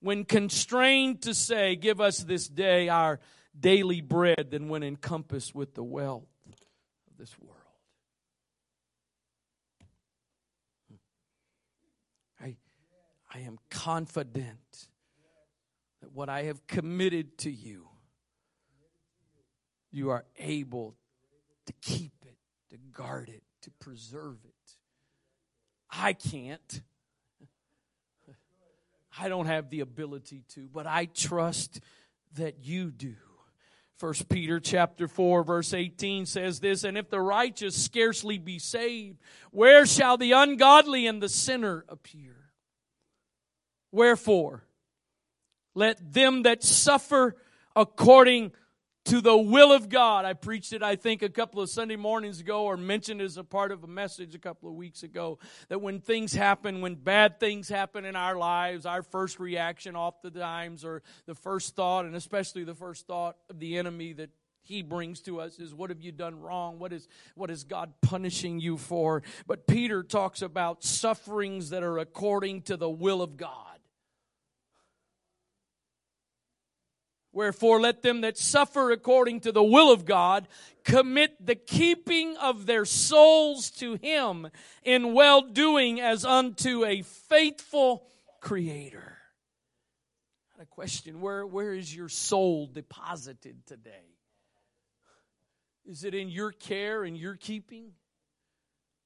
[0.00, 3.18] When constrained to say, Give us this day our
[3.58, 6.28] daily bread, than when encompassed with the wealth
[7.10, 7.61] of this world.
[13.34, 14.88] I am confident
[16.00, 17.88] that what I have committed to you,
[19.90, 20.96] you are able
[21.66, 22.36] to keep it,
[22.70, 24.76] to guard it, to preserve it.
[25.90, 26.82] I can't.
[29.18, 31.80] I don't have the ability to, but I trust
[32.34, 33.14] that you do.
[33.98, 39.20] First Peter chapter 4 verse 18 says this, and if the righteous scarcely be saved,
[39.52, 42.41] where shall the ungodly and the sinner appear?
[43.92, 44.64] Wherefore,
[45.74, 47.36] let them that suffer
[47.76, 48.52] according
[49.04, 50.24] to the will of God.
[50.24, 53.44] I preached it, I think, a couple of Sunday mornings ago, or mentioned as a
[53.44, 55.38] part of a message a couple of weeks ago,
[55.68, 60.84] that when things happen, when bad things happen in our lives, our first reaction oftentimes,
[60.84, 64.30] or the first thought, and especially the first thought of the enemy that
[64.64, 66.78] he brings to us is what have you done wrong?
[66.78, 69.24] What is what is god punishing you for?
[69.48, 73.71] But peter talks about sufferings that are according to the will of god
[77.32, 80.48] Wherefore, let them that suffer according to the will of God
[80.84, 84.48] commit the keeping of their souls to Him
[84.84, 88.06] in well doing as unto a faithful
[88.40, 89.18] Creator.
[90.60, 94.16] a question where, where is your soul deposited today?
[95.84, 97.92] Is it in your care and your keeping?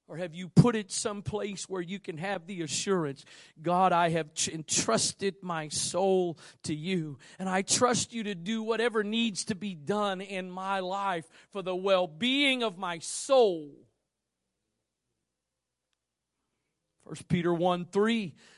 [0.08, 3.24] Or have you put it someplace where you can have the assurance,
[3.60, 9.02] God, I have entrusted my soul to you, and I trust you to do whatever
[9.02, 13.72] needs to be done in my life for the well being of my soul?
[17.02, 18.34] 1 Peter 1 3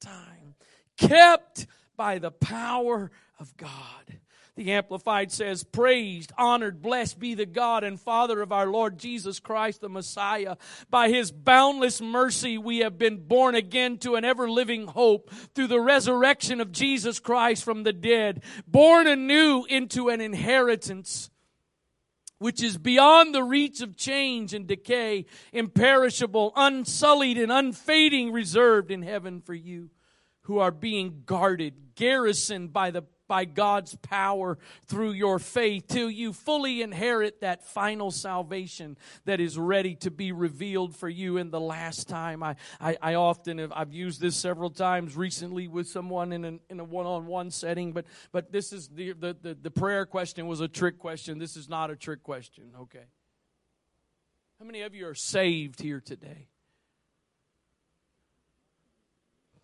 [0.00, 0.54] time,
[0.96, 1.66] kept
[1.96, 4.18] by the power of God.
[4.56, 9.38] The Amplified says, Praised, honored, blessed be the God and Father of our Lord Jesus
[9.38, 10.56] Christ, the Messiah.
[10.88, 15.66] By his boundless mercy, we have been born again to an ever living hope through
[15.66, 21.30] the resurrection of Jesus Christ from the dead, born anew into an inheritance
[22.38, 29.02] which is beyond the reach of change and decay, imperishable, unsullied, and unfading, reserved in
[29.02, 29.90] heaven for you
[30.42, 36.32] who are being guarded, garrisoned by the by God's power through your faith till you
[36.32, 41.60] fully inherit that final salvation that is ready to be revealed for you in the
[41.60, 42.42] last time.
[42.42, 46.60] I, I, I often have, I've used this several times recently with someone in, an,
[46.70, 50.60] in a one-on-one setting, but, but this is the, the, the, the prayer question was
[50.60, 51.38] a trick question.
[51.38, 52.64] This is not a trick question.
[52.82, 53.04] Okay.
[54.58, 56.48] How many of you are saved here today?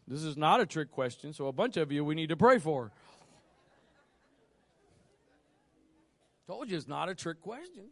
[0.07, 2.59] This is not a trick question, so a bunch of you we need to pray
[2.59, 2.91] for.
[6.53, 7.85] Told you it's not a trick question.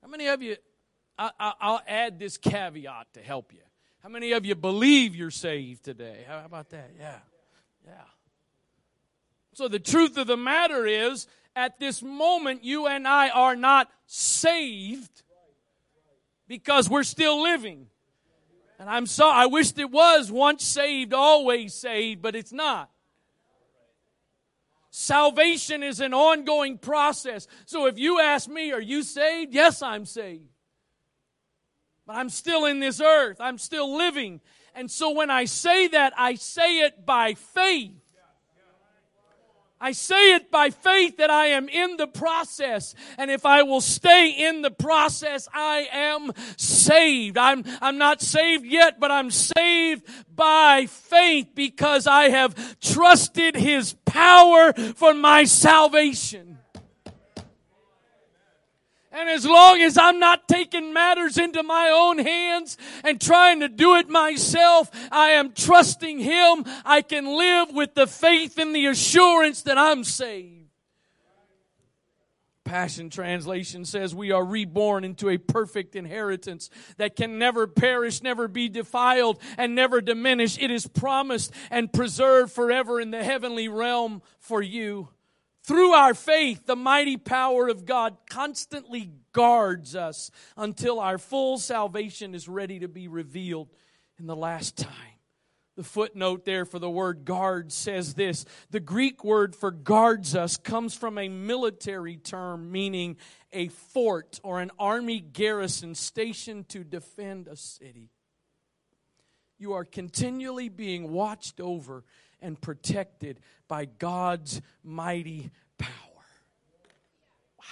[0.00, 0.54] How many of you,
[1.18, 3.58] I, will add this caveat to help you.
[4.04, 6.24] How many of you believe you're saved today?
[6.28, 6.92] How about that?
[6.96, 7.16] Yeah.
[7.84, 7.94] Yeah.
[9.52, 11.26] So the truth of the matter is,
[11.56, 15.24] at this moment, you and I are not saved
[16.46, 17.88] because we're still living.
[18.78, 22.92] And I'm sorry, I wished it was once saved, always saved, but it's not.
[24.90, 27.46] Salvation is an ongoing process.
[27.66, 29.54] So if you ask me, are you saved?
[29.54, 30.48] Yes, I'm saved.
[32.06, 33.36] But I'm still in this earth.
[33.40, 34.40] I'm still living.
[34.74, 37.97] And so when I say that, I say it by faith.
[39.80, 42.94] I say it by faith that I am in the process.
[43.16, 47.38] And if I will stay in the process, I am saved.
[47.38, 50.04] I'm, I'm not saved yet, but I'm saved
[50.34, 56.57] by faith because I have trusted His power for my salvation.
[59.10, 63.68] And as long as I'm not taking matters into my own hands and trying to
[63.68, 66.64] do it myself, I am trusting Him.
[66.84, 70.58] I can live with the faith and the assurance that I'm saved.
[72.68, 78.46] Passion Translation says we are reborn into a perfect inheritance that can never perish, never
[78.46, 80.58] be defiled, and never diminish.
[80.58, 85.08] It is promised and preserved forever in the heavenly realm for you.
[85.64, 92.34] Through our faith, the mighty power of God constantly guards us until our full salvation
[92.34, 93.68] is ready to be revealed
[94.18, 95.18] in the last time.
[95.76, 100.56] The footnote there for the word guard says this The Greek word for guards us
[100.56, 103.16] comes from a military term meaning
[103.52, 108.10] a fort or an army garrison stationed to defend a city.
[109.56, 112.02] You are continually being watched over
[112.40, 115.90] and protected by God's mighty power.
[117.58, 117.64] Wow.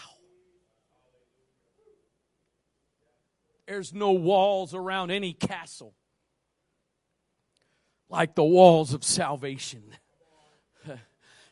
[3.67, 5.95] There's no walls around any castle
[8.09, 9.83] like the walls of salvation.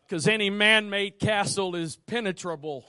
[0.06, 2.84] Because any man made castle is penetrable.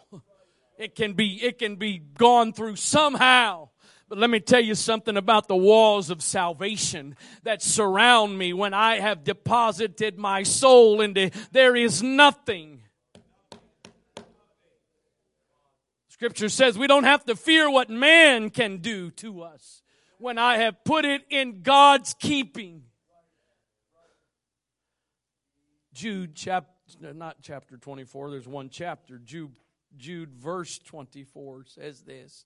[0.78, 3.70] It can be, it can be gone through somehow.
[4.08, 8.74] But let me tell you something about the walls of salvation that surround me when
[8.74, 12.82] I have deposited my soul into there is nothing.
[16.10, 19.82] Scripture says we don't have to fear what man can do to us
[20.20, 22.84] when I have put it in God's keeping.
[25.94, 26.70] Jude chapter
[27.02, 29.56] not chapter 24 there's one chapter Jude
[29.98, 32.46] Jude verse 24 says this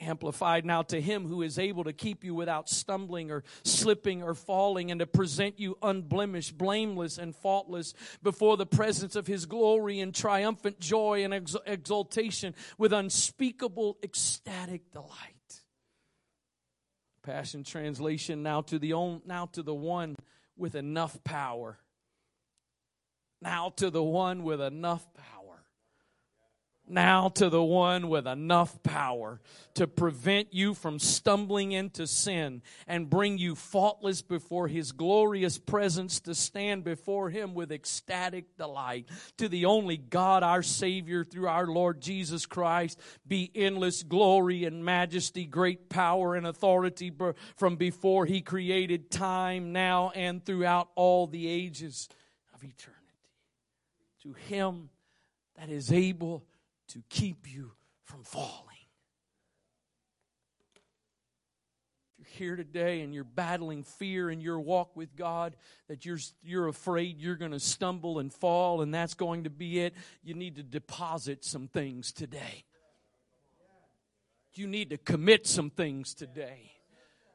[0.00, 4.32] Amplified now to him who is able to keep you without stumbling or slipping or
[4.32, 9.98] falling and to present you unblemished, blameless, and faultless before the presence of his glory
[9.98, 11.34] and triumphant joy and
[11.66, 15.62] exultation with unspeakable ecstatic delight.
[17.24, 20.14] Passion translation now to the on, now to the one
[20.56, 21.76] with enough power.
[23.42, 25.37] Now to the one with enough power
[26.90, 29.40] now to the one with enough power
[29.74, 36.20] to prevent you from stumbling into sin and bring you faultless before his glorious presence
[36.20, 39.08] to stand before him with ecstatic delight.
[39.36, 44.84] To the only God, our Savior, through our Lord Jesus Christ, be endless glory and
[44.84, 47.12] majesty, great power and authority
[47.56, 52.08] from before he created time, now, and throughout all the ages
[52.54, 52.98] of eternity.
[54.24, 54.90] To him
[55.56, 56.44] that is able
[56.88, 57.72] to keep you
[58.04, 58.64] from falling.
[62.20, 65.56] If you're here today and you're battling fear in your walk with God,
[65.88, 69.80] that you're, you're afraid you're going to stumble and fall and that's going to be
[69.80, 72.64] it, you need to deposit some things today.
[74.54, 76.72] You need to commit some things today.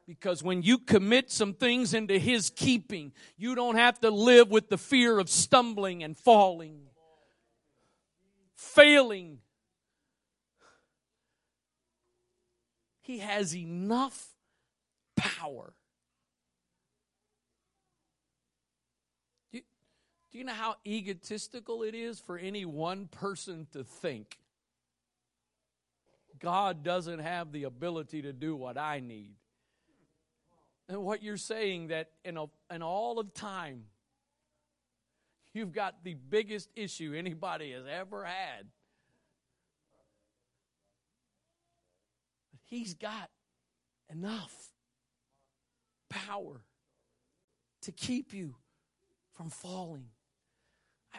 [0.06, 4.70] Because when you commit some things into His keeping, you don't have to live with
[4.70, 6.82] the fear of stumbling and falling,
[8.56, 9.40] failing,
[13.04, 14.30] He has enough
[15.18, 15.74] power.
[19.52, 19.64] Do you,
[20.32, 24.38] do you know how egotistical it is for any one person to think
[26.40, 29.36] God doesn't have the ability to do what I need?
[30.88, 33.84] And what you're saying that in, a, in all of time,
[35.54, 38.68] you've got the biggest issue anybody has ever had
[42.74, 43.30] He's got
[44.12, 44.52] enough
[46.10, 46.64] power
[47.82, 48.56] to keep you
[49.34, 50.08] from falling.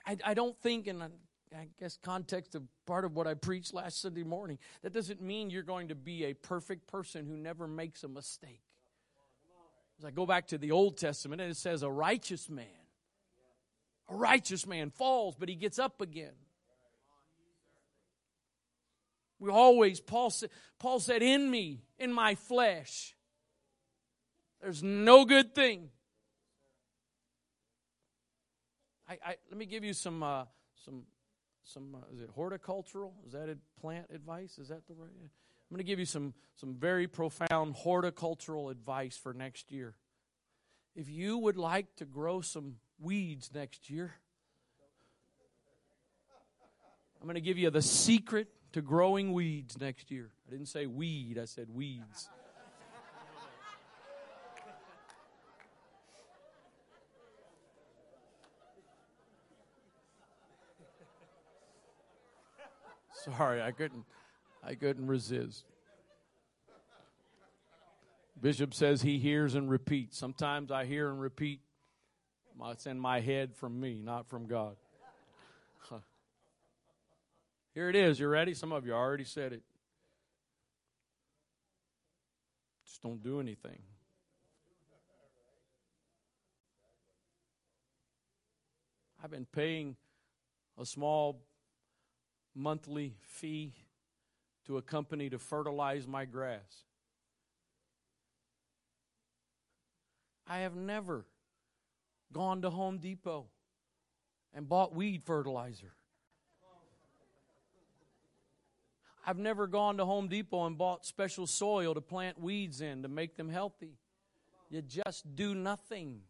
[0.05, 4.01] I, I don't think, in I guess context of part of what I preached last
[4.01, 8.03] Sunday morning, that doesn't mean you're going to be a perfect person who never makes
[8.03, 8.64] a mistake.
[10.01, 12.66] As I go back to the Old Testament, and it says, a righteous man,
[14.09, 16.34] a righteous man falls, but he gets up again.
[19.38, 23.14] We always, Paul said, Paul said, in me, in my flesh,
[24.62, 25.90] there's no good thing.
[29.09, 30.44] I, I let me give you some, uh,
[30.84, 31.02] some,
[31.64, 33.14] some, uh, is it horticultural?
[33.26, 34.59] Is that a plant advice?
[34.59, 35.11] Is that the right?
[35.20, 35.30] I'm
[35.70, 39.94] going to give you some, some very profound horticultural advice for next year.
[40.94, 44.14] If you would like to grow some weeds next year,
[47.20, 50.30] I'm going to give you the secret to growing weeds next year.
[50.47, 52.28] I didn't say weed, I said weeds.
[63.24, 64.05] Sorry, I couldn't
[64.62, 65.64] I couldn't resist.
[68.40, 70.18] Bishop says he hears and repeats.
[70.18, 71.61] Sometimes I hear and repeat.
[72.62, 74.76] It's in my head from me, not from God.
[77.74, 78.20] Here it is.
[78.20, 78.55] You ready?
[78.55, 79.62] Some of you already said it.
[82.86, 83.80] Just don't do anything.
[89.22, 89.96] I've been paying
[90.80, 91.42] a small
[92.55, 93.72] monthly fee
[94.66, 96.84] to a company to fertilize my grass.
[100.46, 101.24] I have never
[102.35, 103.47] gone to Home Depot
[104.53, 105.93] and bought weed fertilizer.
[109.26, 113.09] I've never gone to Home Depot and bought special soil to plant weeds in to
[113.09, 113.97] make them healthy.
[114.68, 116.20] You just do nothing.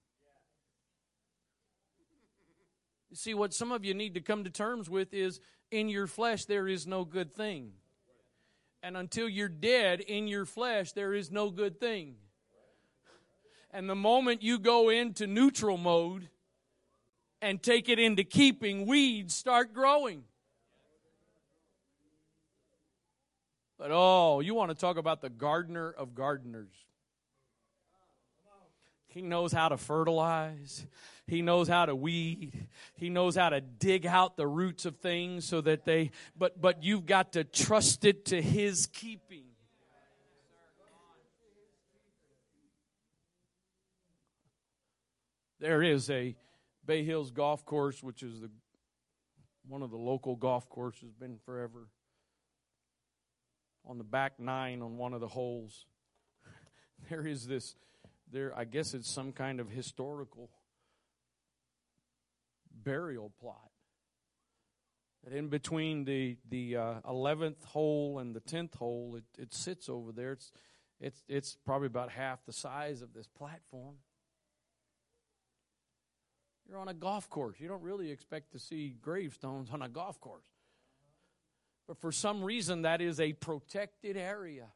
[3.11, 5.41] You see, what some of you need to come to terms with is
[5.71, 7.73] in your flesh there is no good thing.
[8.83, 12.17] And until you're dead in your flesh, there is no good thing.
[13.75, 16.29] And the moment you go into neutral mode
[17.43, 20.23] and take it into keeping, weeds start growing.
[23.77, 26.71] But oh, you want to talk about the gardener of gardeners.
[29.09, 30.87] He knows how to fertilize.
[31.27, 32.69] He knows how to weed.
[32.95, 36.85] He knows how to dig out the roots of things so that they but but
[36.85, 39.44] you've got to trust it to his keeping.
[45.65, 46.37] There is a
[46.85, 48.51] Bay Hills golf course which is the
[49.67, 51.89] one of the local golf courses been forever
[53.87, 55.87] on the back nine on one of the holes,
[57.09, 57.77] there is this,
[58.31, 60.51] there, I guess it's some kind of historical
[62.71, 63.71] burial plot.
[65.25, 69.89] That in between the the uh, eleventh hole and the tenth hole, it, it sits
[69.89, 70.33] over there.
[70.33, 70.53] It's
[71.01, 73.95] it's it's probably about half the size of this platform.
[76.69, 77.57] You're on a golf course.
[77.61, 80.47] You don't really expect to see gravestones on a golf course.
[81.87, 84.67] But for some reason, that is a protected area.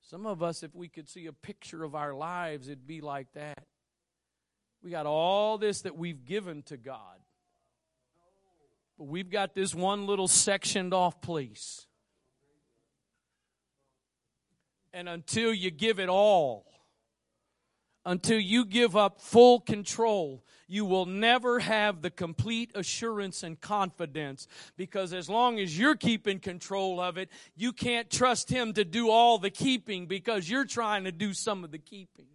[0.00, 3.32] Some of us, if we could see a picture of our lives, it'd be like
[3.34, 3.64] that.
[4.82, 7.18] We got all this that we've given to God.
[8.98, 11.86] But we've got this one little sectioned off place.
[14.92, 16.69] And until you give it all,
[18.04, 24.46] until you give up full control, you will never have the complete assurance and confidence
[24.76, 29.10] because as long as you're keeping control of it, you can't trust Him to do
[29.10, 32.26] all the keeping because you're trying to do some of the keeping.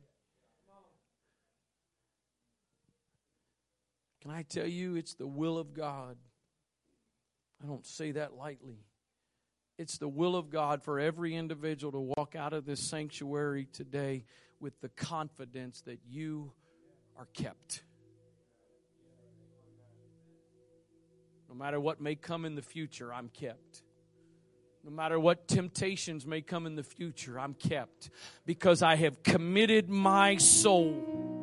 [4.22, 6.18] Can I tell you, it's the will of God?
[7.63, 8.80] I don't say that lightly.
[9.78, 14.24] It's the will of God for every individual to walk out of this sanctuary today
[14.60, 16.51] with the confidence that you
[17.18, 17.84] are kept.
[21.49, 23.84] No matter what may come in the future, I'm kept.
[24.84, 28.10] No matter what temptations may come in the future, I'm kept
[28.45, 31.34] because I have committed my soul.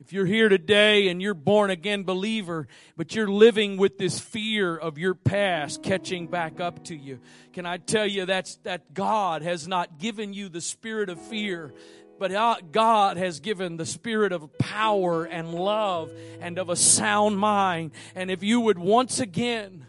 [0.00, 4.74] If you're here today and you're born again believer, but you're living with this fear
[4.74, 7.20] of your past catching back up to you,
[7.52, 11.74] can I tell you that's that God has not given you the spirit of fear,
[12.18, 17.38] but uh, God has given the spirit of power and love and of a sound
[17.38, 17.90] mind.
[18.14, 19.84] And if you would once again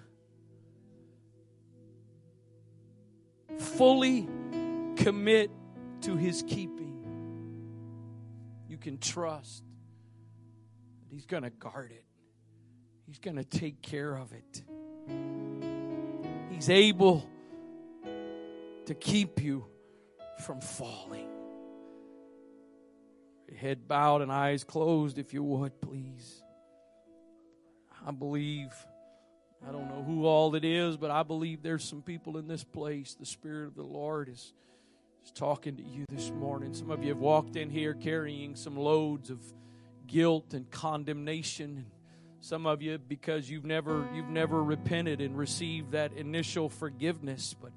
[3.60, 4.28] fully
[4.98, 5.52] commit
[6.02, 6.98] to His keeping,
[8.68, 9.64] you can trust
[11.12, 12.06] He's going to guard it,
[13.06, 14.64] He's going to take care of it.
[16.50, 17.28] He's able
[18.86, 19.66] to keep you
[20.40, 21.28] from falling
[23.62, 26.42] head bowed and eyes closed, if you would, please.
[28.06, 28.74] I believe,
[29.66, 32.64] I don't know who all it is, but I believe there's some people in this
[32.64, 33.14] place.
[33.14, 34.54] The Spirit of the Lord is,
[35.24, 36.74] is talking to you this morning.
[36.74, 39.40] Some of you have walked in here carrying some loads of
[40.12, 41.86] guilt and condemnation.
[42.42, 47.72] Some of you because you've never you've never repented and received that initial forgiveness, but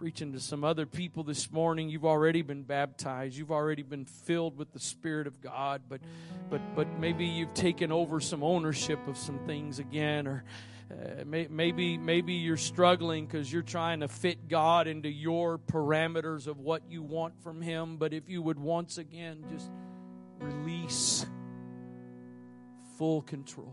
[0.00, 1.90] preaching to some other people this morning.
[1.90, 3.36] You've already been baptized.
[3.36, 6.00] You've already been filled with the Spirit of God, but
[6.48, 10.44] but but maybe you've taken over some ownership of some things again, or
[10.90, 16.46] uh, may, maybe maybe you're struggling because you're trying to fit God into your parameters
[16.46, 17.96] of what you want from Him.
[17.96, 19.70] But if you would once again just
[20.40, 21.26] release
[23.00, 23.72] full control,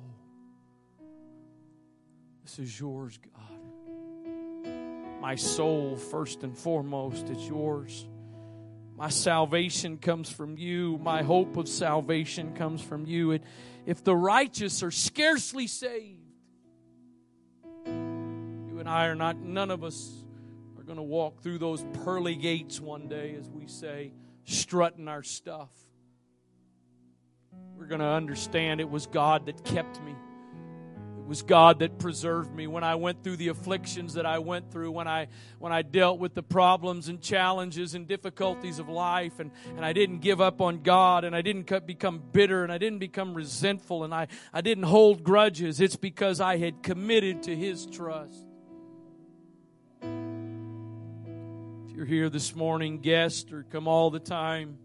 [2.46, 4.72] this is yours, God.
[5.20, 8.08] My soul, first and foremost, is yours.
[8.96, 10.98] My salvation comes from you.
[11.04, 13.34] My hope of salvation comes from you.
[13.34, 13.44] And
[13.86, 16.22] if the righteous are scarcely saved,
[17.86, 20.10] you and I are not, none of us
[20.78, 24.14] are going to walk through those pearly gates one day, as we say,
[24.46, 25.68] strutting our stuff.
[27.78, 30.12] We're going to understand it was God that kept me
[31.20, 34.72] It was God that preserved me when I went through the afflictions that I went
[34.72, 35.28] through, when I
[35.60, 39.94] when I dealt with the problems and challenges and difficulties of life, and, and I
[39.94, 44.04] didn't give up on God, and I didn't become bitter, and I didn't become resentful,
[44.04, 45.80] and I, I didn't hold grudges.
[45.82, 48.46] It's because I had committed to His trust.
[50.02, 54.78] If you're here this morning, guest, or come all the time,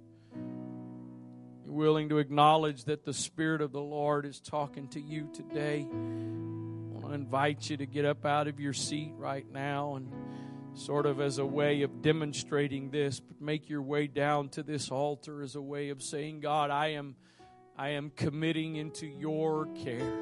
[1.73, 6.99] willing to acknowledge that the Spirit of the Lord is talking to you today, I
[6.99, 10.13] want to invite you to get up out of your seat right now and
[10.75, 14.91] sort of as a way of demonstrating this, but make your way down to this
[14.91, 17.17] altar as a way of saying, God, I am
[17.77, 20.13] I am committing into your care.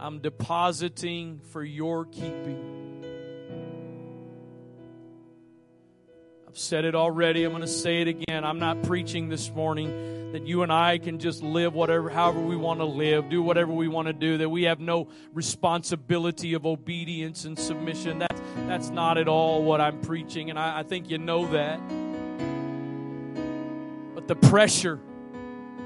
[0.00, 2.85] I'm depositing for your keeping.
[6.58, 7.44] Said it already.
[7.44, 8.44] I'm going to say it again.
[8.44, 12.56] I'm not preaching this morning that you and I can just live whatever, however we
[12.56, 16.66] want to live, do whatever we want to do, that we have no responsibility of
[16.66, 18.18] obedience and submission.
[18.18, 21.78] That's, that's not at all what I'm preaching, and I, I think you know that.
[24.14, 24.98] But the pressure,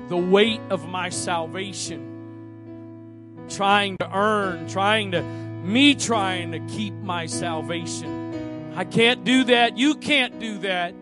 [0.09, 2.07] the weight of my salvation,
[3.49, 8.20] trying to earn, trying to, me trying to keep my salvation
[8.75, 9.77] I can't do that.
[9.77, 10.95] You can't do that.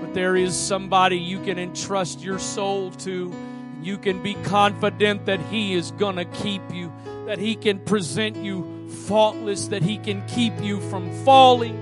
[0.00, 3.34] But there is somebody you can entrust your soul to.
[3.82, 6.92] You can be confident that He is going to keep you,
[7.26, 11.80] that He can present you faultless, that He can keep you from falling.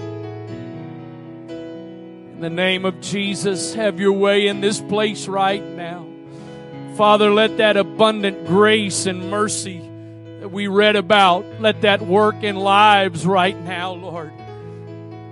[1.48, 6.06] In the name of Jesus, have your way in this place right now.
[6.96, 9.78] Father, let that abundant grace and mercy
[10.40, 14.32] that we read about, let that work in lives right now, Lord.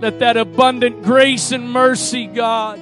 [0.00, 2.78] Let that abundant grace and mercy, God,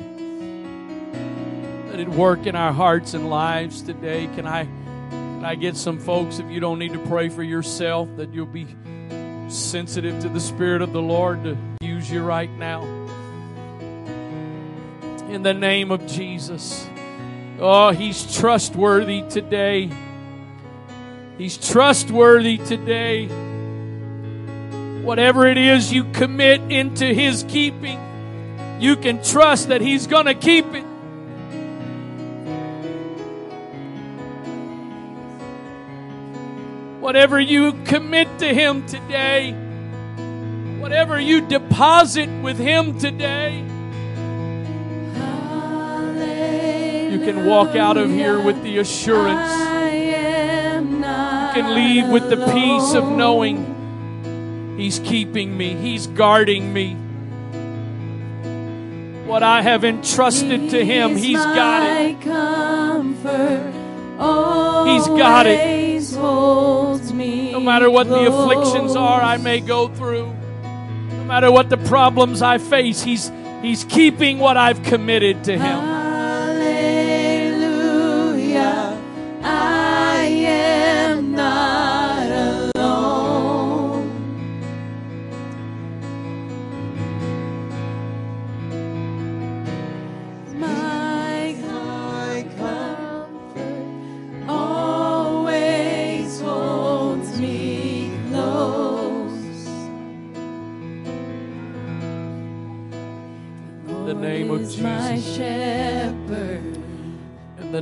[1.90, 4.28] let it work in our hearts and lives today.
[4.36, 4.66] Can I,
[5.10, 8.46] can I get some folks, if you don't need to pray for yourself, that you'll
[8.46, 8.68] be
[9.48, 12.84] sensitive to the Spirit of the Lord to use you right now?
[15.28, 16.88] In the name of Jesus.
[17.58, 19.90] Oh, He's trustworthy today.
[21.36, 23.28] He's trustworthy today.
[25.08, 27.98] Whatever it is you commit into His keeping,
[28.78, 30.82] you can trust that He's going to keep it.
[37.00, 39.52] Whatever you commit to Him today,
[40.78, 43.60] whatever you deposit with Him today,
[47.10, 49.50] you can walk out of here with the assurance.
[51.46, 53.77] You can leave with the peace of knowing
[54.78, 56.94] He's keeping me, He's guarding me.
[59.26, 62.16] What I have entrusted to Him, He's got it.
[64.86, 65.58] He's got it.
[67.52, 72.40] No matter what the afflictions are I may go through, no matter what the problems
[72.40, 75.97] I face, He's, he's keeping what I've committed to Him.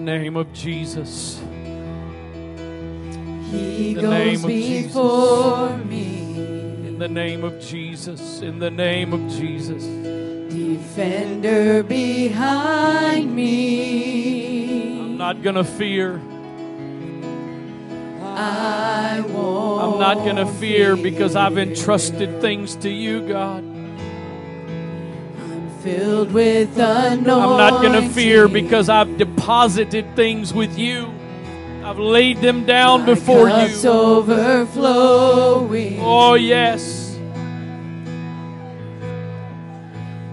[0.07, 1.43] Name of Jesus.
[3.51, 5.85] He in the name of before Jesus.
[5.85, 6.87] me.
[6.87, 8.41] In the name of Jesus.
[8.41, 9.85] In the name of Jesus.
[10.55, 15.01] Defender behind me.
[15.01, 16.21] I'm not going to fear.
[18.23, 19.83] I won't.
[19.83, 23.66] I'm not going to fear because I've entrusted things to you, God
[25.87, 27.31] filled with anointing.
[27.31, 31.13] I'm not going to fear because I've deposited things with you.
[31.85, 33.91] I've laid them down My before cup's you.
[33.91, 35.99] overflowing.
[36.01, 37.17] Oh, yes.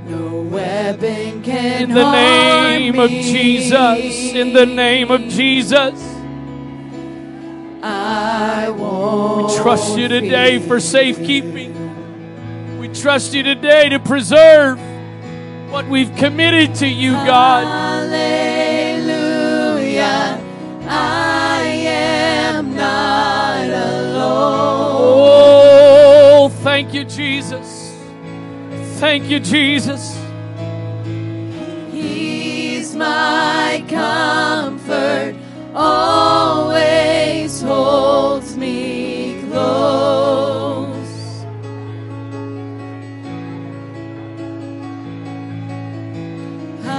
[0.08, 4.34] No weapon can In the name of Jesus.
[4.34, 6.02] In the name of Jesus.
[7.84, 10.68] I won't We trust you today fear.
[10.68, 12.80] for safekeeping.
[12.80, 14.80] We trust you today to preserve
[15.74, 17.66] what we've committed to you, God.
[17.66, 18.14] Hallelujah.
[20.88, 24.14] I am not alone.
[26.46, 27.98] Oh, thank you, Jesus.
[29.00, 30.16] Thank you, Jesus.
[31.92, 35.34] He's my comfort,
[35.74, 40.53] always holds me close.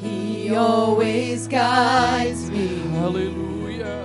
[0.00, 0.48] Thank you, Jesus.
[0.48, 4.04] He always guides me Hallelujah.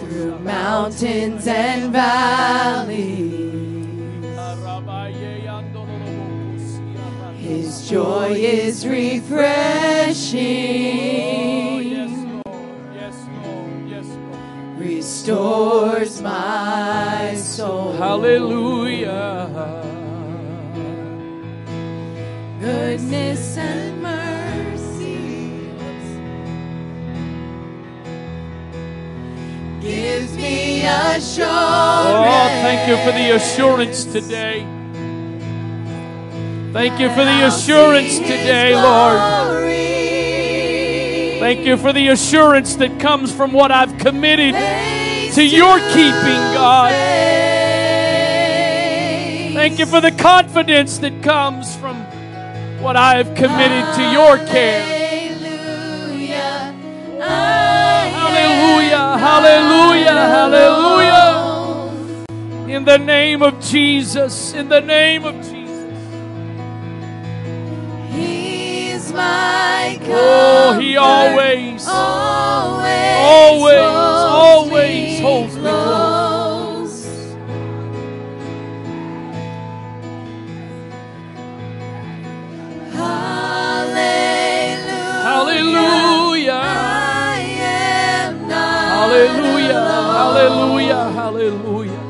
[0.00, 3.38] through mountains and valleys.
[7.38, 10.40] His joy is Oh, refreshing,
[11.90, 12.94] yes, Lord.
[12.94, 13.88] Yes, Lord.
[13.90, 14.78] Yes, Lord.
[14.78, 17.92] restores my soul.
[17.94, 19.39] Hallelujah.
[31.16, 31.48] Assurance.
[31.48, 34.66] Oh, thank you for the assurance today.
[36.72, 39.18] Thank you for the assurance today, Lord.
[41.40, 44.54] Thank you for the assurance that comes from what I've committed
[45.34, 46.92] to your keeping, God.
[49.54, 51.96] Thank you for the confidence that comes from
[52.80, 54.99] what I have committed to your care.
[59.18, 60.28] Hallelujah.
[60.36, 62.26] Hallelujah.
[62.68, 65.60] In the name of Jesus, in the name of Jesus.
[68.12, 70.14] He's my comfort.
[70.14, 76.09] Oh, He always, always, always, holds always me holds me close.
[89.72, 92.06] Hallelujah, hallelujah, hallelujah.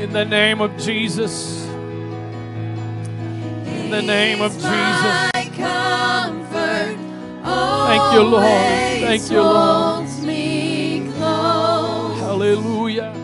[0.00, 1.66] In the name of Jesus,
[3.66, 5.30] in the name of Jesus.
[7.88, 8.44] Thank you, Lord.
[8.44, 10.06] Thank you, Lord.
[12.18, 13.14] Hallelujah.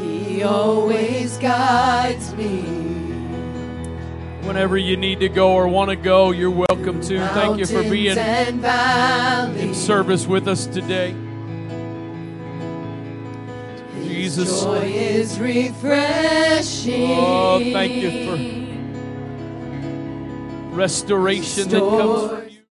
[0.00, 2.75] He always guides me.
[4.46, 7.18] Whenever you need to go or want to go, you're welcome to.
[7.28, 11.14] Thank you for being in service with us today.
[14.02, 14.62] Jesus.
[14.62, 17.10] Joy is refreshing.
[17.10, 18.36] Oh, thank you for
[20.74, 22.45] restoration that comes